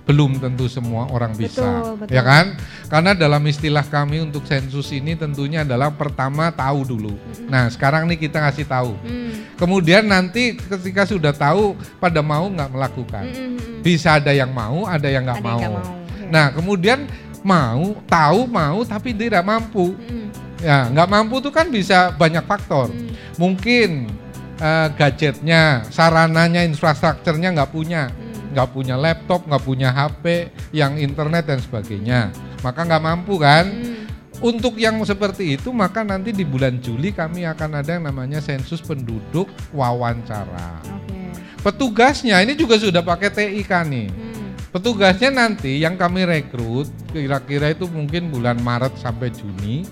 belum 0.03 0.35
tentu 0.35 0.67
semua 0.67 1.07
orang 1.07 1.31
bisa, 1.31 1.63
Betul, 1.63 1.95
betul. 2.03 2.11
ya 2.11 2.21
kan? 2.21 2.45
Karena 2.91 3.11
dalam 3.15 3.39
istilah 3.47 3.87
kami 3.87 4.19
untuk 4.19 4.43
sensus 4.43 4.91
ini 4.91 5.15
tentunya 5.15 5.63
adalah 5.63 5.95
pertama 5.95 6.51
tahu 6.51 6.83
dulu. 6.83 7.15
Nah, 7.47 7.71
sekarang 7.71 8.11
nih 8.11 8.19
kita 8.19 8.43
ngasih 8.43 8.67
tahu. 8.67 8.99
Hmm. 8.99 9.31
Kemudian 9.55 10.03
nanti 10.03 10.59
ketika 10.59 11.07
sudah 11.07 11.31
tahu 11.31 11.79
pada 12.03 12.19
mau 12.19 12.51
nggak 12.51 12.67
melakukan. 12.67 13.23
Hmm, 13.31 13.39
hmm, 13.55 13.59
hmm. 13.63 13.79
Bisa 13.79 14.19
ada 14.19 14.35
yang 14.35 14.51
mau, 14.51 14.83
ada 14.83 15.07
yang 15.07 15.23
nggak 15.23 15.39
Ada 15.39 15.51
yang 15.55 15.71
mau. 15.71 15.79
mau. 15.79 15.95
Oke. 15.95 16.23
Nah, 16.27 16.45
kemudian 16.51 16.99
mau, 17.39 17.83
tahu 18.03 18.39
mau 18.45 18.77
tapi 18.83 19.15
tidak 19.15 19.43
mampu. 19.43 19.95
Hmm, 19.95 20.27
Ya, 20.59 20.87
nggak 20.87 21.11
mampu 21.11 21.43
tuh 21.43 21.51
kan 21.51 21.67
bisa 21.67 22.15
banyak 22.15 22.43
faktor. 22.43 22.87
hmm. 22.87 23.35
Mungkin 23.35 24.07
eh, 24.55 24.87
gadgetnya, 24.95 25.83
sarananya, 25.91 26.63
infrastrukturnya 26.63 27.51
nggak 27.51 27.71
punya, 27.71 28.07
Hmm. 28.07 28.22
Nggak 28.53 28.69
punya 28.71 28.95
laptop, 28.95 29.49
nggak 29.49 29.63
punya 29.65 29.89
HP, 29.89 30.53
yang 30.71 30.95
internet 31.01 31.49
dan 31.49 31.59
sebagainya, 31.59 32.29
maka 32.61 32.85
nggak 32.85 33.03
mampu 33.03 33.41
kan. 33.41 33.65
Hmm. 33.65 34.05
Untuk 34.43 34.75
yang 34.75 34.99
seperti 35.07 35.55
itu, 35.55 35.71
maka 35.71 36.03
nanti 36.03 36.35
di 36.35 36.43
bulan 36.43 36.77
Juli 36.83 37.15
kami 37.15 37.47
akan 37.47 37.79
ada 37.79 37.95
yang 37.95 38.03
namanya 38.03 38.43
sensus 38.43 38.83
penduduk 38.83 39.47
wawancara. 39.71 40.83
Oke. 40.83 41.31
Petugasnya 41.63 42.43
ini 42.43 42.51
juga 42.53 42.75
sudah 42.75 42.99
pakai 42.99 43.31
TIK 43.31 43.71
nih. 43.87 44.07
Hmm. 44.11 44.51
Petugasnya 44.73 45.31
nanti 45.31 45.79
yang 45.79 45.95
kami 45.95 46.27
rekrut 46.27 46.91
kira-kira 47.13 47.71
itu 47.71 47.87
mungkin 47.87 48.33
bulan 48.33 48.59
Maret 48.59 48.99
sampai 48.99 49.31
Juni 49.31 49.87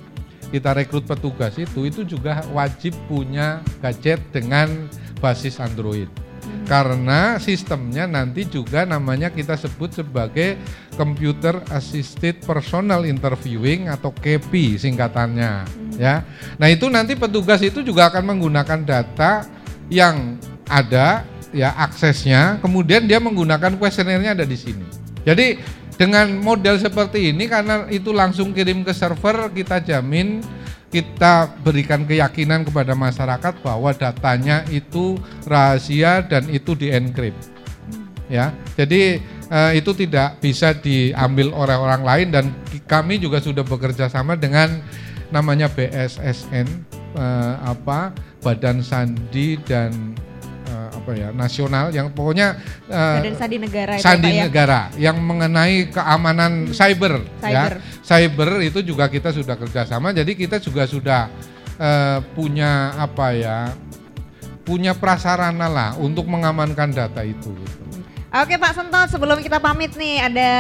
kita 0.52 0.76
rekrut 0.76 1.08
petugas 1.08 1.56
itu 1.56 1.88
itu 1.88 2.04
juga 2.04 2.44
wajib 2.52 2.92
punya 3.08 3.64
gadget 3.80 4.20
dengan 4.36 4.92
basis 5.24 5.64
Android. 5.64 6.12
Hmm. 6.52 6.68
Karena 6.68 7.40
sistemnya 7.40 8.04
nanti 8.04 8.44
juga 8.44 8.84
namanya 8.84 9.32
kita 9.32 9.56
sebut 9.56 9.96
sebagai 9.96 10.60
Computer 11.00 11.64
Assisted 11.72 12.44
Personal 12.44 13.08
Interviewing 13.08 13.88
atau 13.88 14.12
KP 14.12 14.76
singkatannya 14.76 15.66
ya. 15.96 16.28
Nah, 16.60 16.68
itu 16.68 16.92
nanti 16.92 17.16
petugas 17.16 17.64
itu 17.64 17.80
juga 17.80 18.12
akan 18.12 18.36
menggunakan 18.36 18.80
data 18.84 19.48
yang 19.88 20.36
ada 20.68 21.24
ya 21.52 21.76
aksesnya, 21.76 22.64
kemudian 22.64 23.04
dia 23.08 23.20
menggunakan 23.20 23.76
kuesionernya 23.76 24.40
ada 24.40 24.48
di 24.48 24.56
sini. 24.56 24.88
Jadi 25.28 25.60
dengan 26.00 26.32
model 26.42 26.80
seperti 26.82 27.30
ini 27.30 27.46
karena 27.46 27.86
itu 27.92 28.10
langsung 28.16 28.56
kirim 28.56 28.82
ke 28.82 28.96
server, 28.96 29.52
kita 29.54 29.84
jamin 29.84 30.42
kita 30.92 31.48
berikan 31.64 32.04
keyakinan 32.04 32.68
kepada 32.68 32.92
masyarakat 32.92 33.64
bahwa 33.64 33.96
datanya 33.96 34.68
itu 34.68 35.16
rahasia 35.48 36.20
dan 36.28 36.52
itu 36.52 36.76
dienkrip. 36.76 37.34
Ya. 38.28 38.52
Jadi 38.76 39.24
eh, 39.24 39.72
itu 39.80 39.92
tidak 39.96 40.44
bisa 40.44 40.76
diambil 40.76 41.56
oleh 41.56 41.76
orang 41.80 42.04
lain 42.04 42.28
dan 42.36 42.46
kami 42.88 43.24
juga 43.24 43.40
sudah 43.40 43.64
bekerja 43.64 44.12
sama 44.12 44.36
dengan 44.36 44.84
namanya 45.32 45.72
BSSN 45.72 46.68
eh, 47.16 47.56
apa 47.64 48.12
Badan 48.44 48.84
Sandi 48.84 49.56
dan 49.64 50.16
apa 50.92 51.12
ya 51.16 51.30
nasional 51.32 51.90
yang 51.96 52.12
pokoknya 52.12 52.60
eh, 52.92 53.18
Badan 53.24 53.36
Sandi 53.40 53.58
Negara 53.58 53.94
itu 53.96 54.04
sandi 54.04 54.32
ya? 54.36 54.46
negara 54.46 54.82
yang 55.00 55.18
mengenai 55.24 55.88
keamanan 55.88 56.70
cyber, 56.76 57.24
Cyber. 57.40 57.72
ya 57.80 57.82
cyber 58.04 58.50
itu 58.60 58.80
juga 58.84 59.08
kita 59.08 59.32
sudah 59.32 59.56
kerjasama 59.56 60.12
jadi 60.12 60.32
kita 60.36 60.60
juga 60.60 60.84
sudah 60.84 61.32
eh, 61.80 62.20
punya 62.36 62.96
apa 63.00 63.28
ya 63.34 63.58
punya 64.62 64.94
prasarana 64.94 65.66
lah 65.66 65.90
untuk 65.98 66.30
mengamankan 66.30 66.94
data 66.94 67.26
itu 67.26 67.50
gitu. 67.50 67.82
Oke 68.32 68.56
Pak 68.56 68.72
Sentot, 68.72 69.12
sebelum 69.12 69.44
kita 69.44 69.60
pamit 69.60 69.92
nih 70.00 70.24
ada 70.24 70.52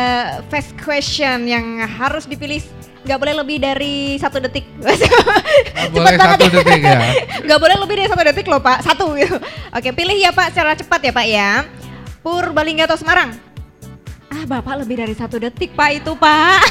fast 0.52 0.76
question 0.76 1.48
yang 1.48 1.80
harus 1.88 2.28
dipilih 2.28 2.60
nggak 3.02 3.18
boleh 3.18 3.34
lebih 3.36 3.58
dari 3.58 3.96
satu 4.16 4.38
detik. 4.38 4.66
Nggak 4.78 4.98
Cepet 5.02 5.90
boleh 5.92 6.16
banget 6.16 6.38
satu 6.38 6.46
ya. 6.46 6.54
detik 6.54 6.82
ya 6.82 7.00
Nggak 7.46 7.60
boleh 7.60 7.76
lebih 7.78 7.96
dari 7.98 8.10
satu 8.10 8.24
detik 8.24 8.46
loh 8.46 8.60
Pak, 8.60 8.78
satu 8.82 9.06
gitu. 9.16 9.38
Oke 9.70 9.90
pilih 9.92 10.16
ya 10.16 10.30
Pak 10.30 10.48
secara 10.52 10.74
cepat 10.74 11.00
ya 11.02 11.12
Pak 11.12 11.26
ya. 11.26 11.50
Purbalingga 12.20 12.86
atau 12.86 12.96
Semarang? 12.96 13.34
Ah 14.28 14.48
Bapak 14.48 14.80
lebih 14.80 14.96
dari 14.96 15.12
satu 15.12 15.36
detik 15.38 15.74
Pak 15.74 15.90
itu 15.94 16.16
Pak. 16.16 16.64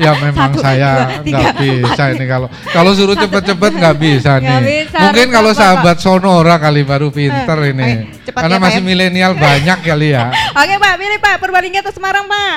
ya 0.00 0.16
memang 0.16 0.48
Satu, 0.48 0.64
saya 0.64 0.90
dua, 1.12 1.20
tiga, 1.20 1.38
nggak 1.42 1.54
bisa 1.60 2.02
ini 2.08 2.24
kalau 2.24 2.48
kalau 2.72 2.90
suruh 2.92 3.12
cepet-cepet 3.12 3.72
nggak 3.74 3.96
bisa 3.96 4.32
Nggak 4.38 4.48
nih 4.58 4.80
bisa, 4.80 4.96
mungkin 4.96 5.26
kalau 5.28 5.52
sahabat 5.52 5.96
Sonora 5.98 6.56
kali 6.56 6.80
baru 6.82 7.12
pinter 7.12 7.58
Eh, 7.60 7.68
ini 7.68 7.90
oke, 8.08 8.24
cepat 8.24 8.40
karena 8.40 8.56
ya, 8.56 8.56
Pak, 8.56 8.64
masih 8.64 8.80
ya. 8.80 8.86
milenial 8.86 9.32
banyak 9.34 9.78
kali 9.82 10.08
ya 10.08 10.24
Oke 10.62 10.74
Pak, 10.78 10.92
pilih 10.96 11.18
Pak 11.20 11.34
Purbalingga 11.36 11.78
atau 11.84 11.92
Semarang 11.92 12.24
Pak? 12.24 12.56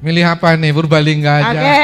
milih 0.00 0.24
apa 0.26 0.56
nih 0.56 0.72
Purbalingga 0.72 1.30
aja 1.38 1.50
Oke. 1.54 1.78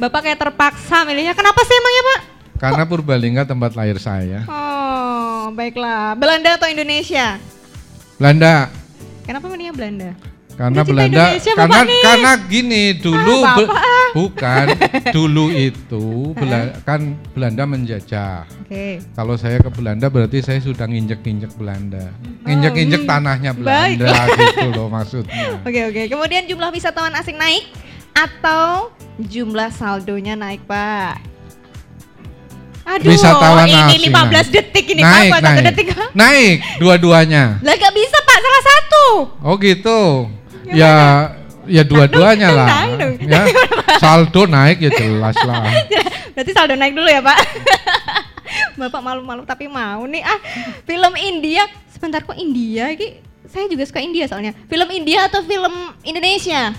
Bapak 0.00 0.20
kayak 0.24 0.38
terpaksa 0.40 1.04
milihnya. 1.04 1.36
Kenapa 1.36 1.60
sih 1.62 1.76
emangnya 1.76 2.04
Pak? 2.06 2.20
karena 2.58 2.84
Purbalingga 2.84 3.48
tempat 3.48 3.72
lahir 3.72 3.96
saya 3.96 4.44
Oh, 4.44 5.48
baiklah. 5.50 6.12
Belanda 6.12 6.60
atau 6.60 6.68
Indonesia? 6.68 7.40
Belanda 8.16 8.68
Kenapa 9.24 9.48
milihnya 9.48 9.72
Belanda? 9.72 10.10
karena 10.52 10.84
Belanda 10.84 11.24
Indonesia, 11.32 11.52
karena 11.56 11.72
Bapak 11.72 11.88
nih. 11.88 12.02
karena 12.04 12.32
gini 12.44 12.82
dulu 12.94 13.36
Ah, 13.40 13.56
Be- 13.56 13.72
bukan 14.12 14.66
dulu 15.16 15.44
itu 15.48 16.36
kan 16.84 17.00
Belanda 17.32 17.64
menjajah 17.64 18.44
Oke. 18.60 19.00
kalau 19.10 19.40
saya 19.40 19.56
ke 19.56 19.72
Belanda 19.72 20.12
berarti 20.12 20.44
saya 20.44 20.60
sudah 20.60 20.84
nginjek-nginjek 20.84 21.56
Belanda 21.56 22.12
nginjek-nginjek 22.44 23.00
hmm. 23.00 23.08
tanahnya 23.08 23.56
Baik. 23.56 23.64
Belanda 23.96 24.12
gitu 24.28 24.68
loh 24.68 24.92
maksudnya 24.92 25.48
Oke, 25.64 25.80
oke. 25.86 26.02
Kemudian 26.12 26.44
jumlah 26.44 26.68
wisatawan 26.68 27.16
asing 27.16 27.40
naik 27.40 27.64
atau 28.20 28.92
jumlah 29.16 29.72
saldonya 29.72 30.36
naik, 30.36 30.64
Pak? 30.68 31.30
Aduh, 32.90 33.12
Wisatawan 33.12 33.70
ini 33.70 33.76
asing 33.76 34.02
15 34.10 34.50
detik 34.50 34.86
ini 34.90 35.02
naik 35.04 35.30
Pak, 35.30 35.40
satu 35.40 35.46
naik. 35.46 35.66
detik. 35.70 35.86
naik 36.20 36.56
dua-duanya. 36.82 37.44
Lah 37.62 37.74
gak 37.78 37.94
bisa 37.94 38.18
Pak, 38.18 38.38
salah 38.40 38.62
satu. 38.66 39.04
oh 39.46 39.54
gitu. 39.60 40.00
Ya 40.70 40.94
ya 41.70 41.86
dua-duanya 41.86 42.50
dong, 42.50 42.58
lah. 42.58 42.66
naik 42.66 42.92
dong. 42.98 43.14
ya 43.30 43.42
saldo 44.02 44.42
naik 44.50 44.82
ya 44.82 44.90
jelas 44.90 45.36
lah. 45.46 45.70
Berarti 46.34 46.50
saldo 46.50 46.74
naik 46.74 46.98
dulu 46.98 47.06
ya 47.06 47.22
Pak. 47.22 47.38
Bapak 48.74 49.00
malu-malu 49.04 49.46
tapi 49.46 49.70
mau 49.70 50.02
nih. 50.10 50.26
Ah 50.26 50.40
film 50.82 51.14
India. 51.14 51.68
Sebentar 51.94 52.24
kok 52.26 52.34
India 52.34 52.90
ini 52.90 53.22
saya 53.46 53.70
juga 53.70 53.86
suka 53.86 54.02
India 54.02 54.26
soalnya. 54.26 54.56
Film 54.66 54.88
India 54.90 55.30
atau 55.30 55.46
film 55.46 55.94
Indonesia 56.02 56.74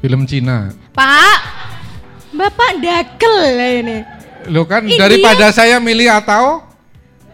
film 0.00 0.24
Cina 0.24 0.72
Pak 0.96 1.38
Bapak 2.32 2.80
dagel 2.80 3.36
ini 3.84 3.98
lo 4.48 4.64
kan 4.64 4.88
India. 4.88 5.04
daripada 5.04 5.52
saya 5.52 5.76
milih 5.76 6.08
atau 6.08 6.64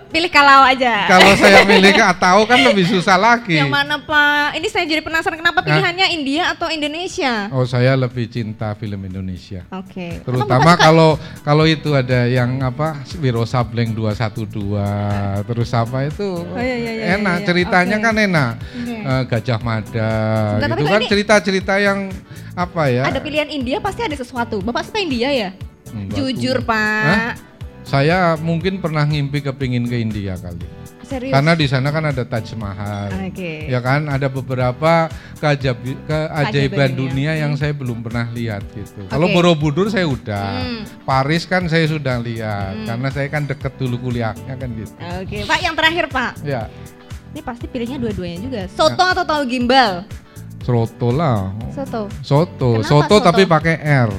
pilih 0.07 0.31
kalau 0.31 0.65
aja. 0.65 1.07
Kalau 1.11 1.33
saya 1.35 1.63
milih 1.71 1.93
ke 1.93 2.05
tahu 2.17 2.41
kan 2.47 2.59
lebih 2.63 2.87
susah 2.87 3.19
lagi. 3.19 3.59
Yang 3.59 3.73
mana 3.73 3.97
Pak? 3.99 4.57
Ini 4.57 4.67
saya 4.71 4.85
jadi 4.87 5.03
penasaran 5.03 5.39
kenapa 5.39 5.61
pilihannya 5.61 6.07
India 6.15 6.55
atau 6.55 6.71
Indonesia? 6.71 7.51
Oh 7.51 7.67
saya 7.67 7.93
lebih 7.95 8.31
cinta 8.31 8.73
film 8.75 9.03
Indonesia. 9.05 9.67
Oke. 9.75 10.21
Emang 10.21 10.25
Terutama 10.25 10.71
kalau 10.79 11.11
kalau 11.43 11.65
itu 11.67 11.93
ada 11.93 12.25
yang 12.27 12.63
apa 12.63 13.03
Wiro 13.19 13.45
Sableng 13.45 13.93
212 13.93 15.47
terus 15.47 15.71
apa 15.73 16.07
itu 16.07 16.29
Oh, 16.47 16.61
iya, 16.61 16.77
iya, 16.77 16.93
iya, 16.93 17.05
enak 17.19 17.37
iya. 17.43 17.47
ceritanya 17.47 17.97
Oke. 17.99 18.05
kan 18.05 18.15
enak 18.17 18.53
Oke. 18.57 18.97
Eh, 18.97 19.23
Gajah 19.29 19.61
Mada 19.61 20.13
Sebentar, 20.57 20.77
kok 20.77 20.89
kan 20.89 21.03
cerita-cerita 21.07 21.75
yang 21.81 21.99
apa 22.57 22.83
ya 22.89 23.03
ada 23.05 23.21
pilihan 23.21 23.49
India 23.49 23.79
pasti 23.79 24.01
ada 24.01 24.17
sesuatu. 24.17 24.65
Bapak 24.65 24.89
suka 24.89 24.99
India 24.99 25.29
ya? 25.29 25.51
Enggak, 25.93 26.17
Jujur 26.17 26.57
tuh. 26.61 26.69
Pak. 26.69 27.05
Hah? 27.05 27.33
Saya 27.87 28.35
mungkin 28.37 28.83
pernah 28.83 29.03
ngimpi 29.03 29.41
kepingin 29.41 29.87
ke 29.87 29.97
India 29.97 30.35
kali 30.35 30.67
Serius. 31.01 31.31
karena 31.31 31.55
di 31.55 31.65
sana 31.65 31.89
kan 31.89 32.03
ada 32.05 32.27
Taj 32.27 32.51
Mahal 32.55 33.15
Oke. 33.25 33.65
ya 33.65 33.79
kan 33.79 34.11
ada 34.11 34.27
beberapa 34.27 35.07
keajab- 35.39 35.79
keajaiban 36.03 36.91
dunia. 36.91 36.99
dunia 36.99 37.33
yang 37.39 37.53
Hmm. 37.55 37.61
saya 37.63 37.73
belum 37.73 38.03
pernah 38.03 38.27
lihat 38.29 38.67
gitu. 38.73 39.07
Kalau 39.07 39.31
Oke. 39.31 39.35
Borobudur 39.35 39.87
saya 39.87 40.03
udah, 40.05 40.51
Hmm. 40.59 40.83
Paris 41.05 41.45
kan 41.45 41.63
saya 41.65 41.87
sudah 41.87 42.19
lihat 42.19 42.75
Hmm. 42.75 42.87
karena 42.87 43.09
saya 43.09 43.29
kan 43.29 43.47
deket 43.47 43.73
dulu 43.77 44.03
kuliahnya 44.03 44.51
kan 44.53 44.69
gitu. 44.73 44.91
Oke, 44.99 45.47
Pak 45.47 45.59
yang 45.61 45.75
terakhir 45.75 46.11
Pak. 46.11 46.43
Ya, 46.43 46.67
Ini 47.29 47.45
pasti 47.45 47.69
pilihnya 47.69 48.01
dua-duanya 48.01 48.39
juga. 48.41 48.61
Soto 48.67 49.05
atau 49.05 49.23
tahu 49.23 49.43
gimbal? 49.47 50.09
soto 50.59 51.13
lah. 51.13 51.55
Soto. 51.71 52.11
Soto, 52.19 52.71
Kenapa 52.75 52.89
soto, 52.89 53.15
soto? 53.15 53.23
tapi 53.23 53.47
pakai 53.47 53.77
R. 53.79 54.11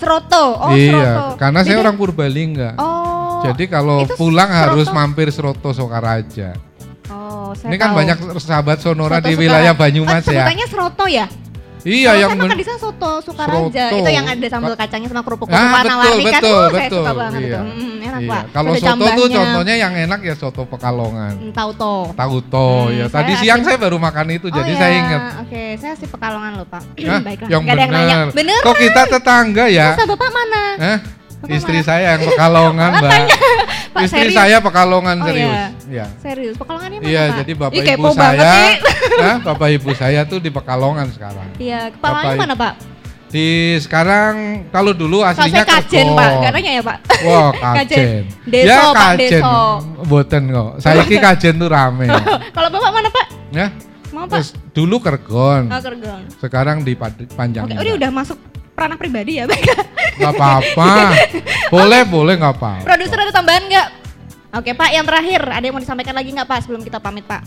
Seroto. 0.00 0.44
Oh, 0.56 0.72
iya, 0.72 0.90
seroto. 0.90 1.36
karena 1.36 1.60
saya 1.60 1.76
Beda- 1.76 1.82
orang 1.84 1.96
Purbalingga. 1.96 2.70
Oh. 2.74 3.40
Jadi 3.42 3.64
kalau 3.66 4.04
pulang 4.16 4.48
harus 4.48 4.84
seroto. 4.84 4.96
mampir 4.96 5.28
Seroto 5.28 5.70
Sokaraja. 5.70 6.56
Oh, 7.08 7.52
saya 7.52 7.68
Ini 7.68 7.76
kan 7.76 7.90
tahu. 7.90 7.98
banyak 8.00 8.16
sahabat 8.38 8.78
Sonora 8.78 9.18
Soto 9.18 9.28
di 9.28 9.34
wilayah 9.36 9.72
Banyumas 9.72 10.22
kan 10.22 10.32
ya. 10.32 10.44
sebutannya 10.46 10.66
seroto 10.66 11.04
ya? 11.04 11.26
Iya, 11.82 12.10
yang 12.18 12.30
saya 12.30 12.40
makan 12.40 12.56
di 12.56 12.64
sana 12.64 12.78
soto 12.78 13.12
Sukaraja. 13.20 13.84
Seroto. 13.86 13.98
Itu 13.98 14.10
yang 14.10 14.26
ada 14.26 14.46
sambal 14.46 14.72
kacangnya 14.74 15.08
sama 15.08 15.22
kerupuk 15.22 15.46
Ah, 15.46 15.54
warna 15.54 15.70
betul, 15.70 15.98
warni 16.00 16.22
kan. 16.22 16.32
betul, 16.34 16.50
Uh, 16.50 16.66
saya 16.66 16.80
betul. 16.80 17.00
suka 17.00 17.12
banget 17.14 17.40
Iya. 17.40 17.48
itu. 17.48 17.58
Hmm, 17.60 17.94
enak, 18.00 18.20
Iya. 18.20 18.30
Pak. 18.30 18.42
Kalau 18.50 18.70
soto 18.74 19.04
tuh 19.10 19.26
contohnya 19.30 19.74
yang 19.76 19.92
enak 19.94 20.20
ya 20.20 20.34
soto 20.34 20.62
Pekalongan. 20.64 21.32
Hmm, 21.36 21.52
Tauto. 21.52 21.94
Tahu 22.12 22.36
toh 22.44 22.80
Hmm, 22.86 22.94
ya. 22.94 23.04
saya 23.04 23.16
Tadi 23.16 23.32
siang 23.38 23.58
asli- 23.58 23.66
saya 23.66 23.78
baru 23.78 23.96
makan 23.98 24.26
itu 24.30 24.46
Oh, 24.46 24.52
jadi 24.52 24.70
iya. 24.70 24.78
saya 24.78 24.94
ingat. 24.96 25.20
Oke, 25.40 25.62
saya 25.76 25.94
sih 25.94 26.06
Pekalongan 26.06 26.52
loh, 26.54 26.66
Pak. 26.66 26.82
Hah? 27.00 27.20
Baiklah. 27.26 27.48
yang 27.48 27.62
Nggak 27.62 27.74
ada 27.74 27.80
yang 27.80 27.90
nanya. 27.90 28.16
benar. 28.22 28.36
Bener? 28.36 28.60
Kok 28.62 28.76
kita 28.76 29.02
tetangga 29.10 29.64
ya? 29.66 29.88
Masa 29.92 30.04
Bapak 30.06 30.30
mana? 30.30 30.62
Hah? 30.76 30.98
Istri 31.42 31.80
saya 31.80 32.14
yang 32.14 32.22
Pekalongan, 32.26 32.90
Mbak. 32.96 33.12
Pak, 33.90 34.02
Istri 34.06 34.30
serius? 34.30 34.36
saya 34.36 34.56
Pekalongan 34.60 35.16
Oh, 35.16 35.26
serius. 35.26 35.50
iya. 35.50 35.66
Iya. 35.88 36.06
Serius, 36.20 36.54
Pekalongannya 36.54 36.98
mana, 36.98 37.08
Iya, 37.08 37.22
jadi 37.40 37.52
bapak 37.54 37.74
Ih, 37.76 37.86
ibu 37.90 38.08
saya, 38.12 38.36
nih. 38.38 38.72
Hah? 39.24 39.36
bapak 39.42 39.68
ibu 39.72 39.90
saya 39.92 40.20
tuh 40.22 40.38
di 40.38 40.48
Pekalongan 40.48 41.08
sekarang. 41.10 41.48
Iya, 41.56 41.90
Pekalongannya 41.92 42.30
Bapak- 42.30 42.42
mana, 42.44 42.54
Pak? 42.54 42.74
Di 43.30 43.46
sekarang 43.78 44.34
kalau 44.68 44.90
dulu 44.90 45.22
aslinya 45.22 45.62
saya 45.62 45.78
kajen. 45.78 46.06
Pak. 46.12 46.30
Gak 46.40 46.50
nanya 46.52 46.72
ya, 46.72 46.82
Pak? 46.82 46.96
Wah, 47.22 47.50
Kajen. 47.78 47.78
kajen. 47.78 48.22
Deso, 48.44 48.66
ya 48.66 48.78
Pak, 48.90 49.06
kajen. 49.14 49.30
deso. 49.38 49.58
Boten 50.04 50.42
kok. 50.50 50.70
Saya 50.78 51.02
ki 51.02 51.16
kajen 51.16 51.54
tuh 51.56 51.68
rame. 51.68 52.06
Kalau 52.50 52.68
Bapak 52.68 52.90
mana, 52.90 53.08
Pak? 53.08 53.26
ya. 53.50 53.66
Mau, 54.10 54.26
Pak? 54.26 54.34
Terus 54.34 54.48
dulu 54.70 54.98
Kergon. 54.98 55.66
Oh, 55.66 55.78
Kergon. 55.78 56.22
Sekarang 56.36 56.82
di 56.82 56.98
Panjang. 56.98 57.64
Oke, 57.64 57.78
ini 57.78 57.94
udah 57.94 58.10
masuk 58.10 58.38
ranah 58.80 58.96
pribadi 58.96 59.38
ya, 59.38 59.44
Pak? 59.44 59.60
Nggak 60.16 60.32
apa-apa. 60.36 60.90
boleh, 61.74 62.02
boleh 62.08 62.34
nggak 62.40 62.54
apa-apa. 62.56 62.84
Produser 62.88 63.18
ada 63.20 63.32
tambahan 63.32 63.64
nggak? 63.68 63.88
Oke, 64.56 64.74
Pak, 64.74 64.90
yang 64.90 65.06
terakhir 65.06 65.40
ada 65.46 65.64
yang 65.64 65.74
mau 65.76 65.82
disampaikan 65.82 66.16
lagi 66.16 66.30
nggak, 66.32 66.48
Pak, 66.48 66.58
sebelum 66.66 66.82
kita 66.82 66.98
pamit, 66.98 67.22
Pak? 67.28 67.44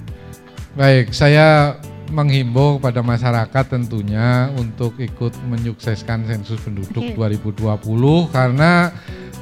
Baik, 0.73 1.11
saya 1.11 1.77
menghimbau 2.13 2.77
kepada 2.77 3.01
masyarakat 3.01 3.65
tentunya 3.65 4.53
untuk 4.53 4.95
ikut 5.01 5.33
menyukseskan 5.49 6.29
sensus 6.29 6.61
penduduk 6.61 7.17
Oke. 7.17 7.17
2020 7.17 8.29
karena 8.29 8.93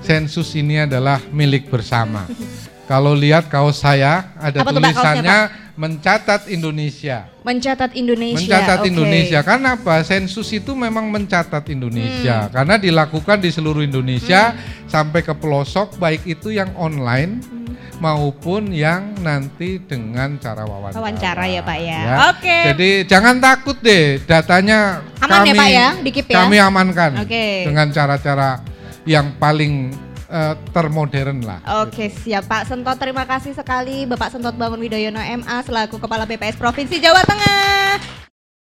sensus 0.02 0.56
ini 0.56 0.88
adalah 0.88 1.20
milik 1.30 1.68
bersama. 1.68 2.26
Kalau 2.92 3.16
lihat 3.16 3.48
kaos 3.48 3.80
saya 3.80 4.36
ada 4.36 4.68
Apa 4.68 4.76
tuh, 4.76 4.84
Pak, 4.84 4.92
tulisannya 4.92 5.38
mencatat 5.80 6.42
Indonesia. 6.52 7.32
Mencatat 7.40 7.96
Indonesia. 7.96 8.36
Mencatat 8.36 8.80
oke. 8.84 8.90
Indonesia. 8.92 9.40
Karena 9.48 9.80
apa? 9.80 10.04
Sensus 10.04 10.52
itu 10.52 10.76
memang 10.76 11.08
mencatat 11.08 11.64
Indonesia 11.72 12.46
Hmm. 12.46 12.52
karena 12.52 12.76
dilakukan 12.76 13.40
di 13.40 13.48
seluruh 13.48 13.80
Indonesia 13.80 14.52
sampai 14.92 15.24
ke 15.24 15.32
pelosok 15.32 15.96
baik 15.96 16.28
itu 16.28 16.52
yang 16.52 16.76
online 16.76 17.40
Hmm. 17.40 17.80
maupun 18.04 18.76
yang 18.76 19.16
nanti 19.24 19.80
dengan 19.80 20.36
cara 20.36 20.68
wawancara. 20.68 21.00
Wawancara 21.00 21.46
ya, 21.48 21.62
Pak, 21.64 21.80
ya. 21.80 22.02
Oke. 22.36 22.58
Jadi 22.76 22.90
jangan 23.08 23.40
takut 23.40 23.80
deh, 23.80 24.20
datanya 24.28 25.00
Aman 25.24 25.48
ya, 25.48 25.54
kami 25.56 25.60
Pak, 25.64 25.70
ya? 25.72 25.88
Di-keep 26.04 26.28
ya? 26.28 26.36
kami 26.44 26.58
amankan 26.60 27.24
Oke. 27.24 27.72
dengan 27.72 27.88
cara-cara 27.96 28.60
yang 29.08 29.40
paling 29.40 29.96
eh, 30.32 30.56
termodern 30.72 31.44
lah. 31.44 31.60
Oke 31.84 32.08
siap 32.08 32.48
Pak 32.48 32.72
Sentot 32.72 32.96
terima 32.96 33.28
kasih 33.28 33.52
sekali 33.52 34.08
Bapak 34.08 34.32
Sentot 34.32 34.56
Bangun 34.56 34.80
Widoyono 34.80 35.20
MA 35.20 35.58
selaku 35.68 36.00
Kepala 36.00 36.24
BPS 36.24 36.56
Provinsi 36.56 37.04
Jawa 37.04 37.22
Tengah 37.28 38.31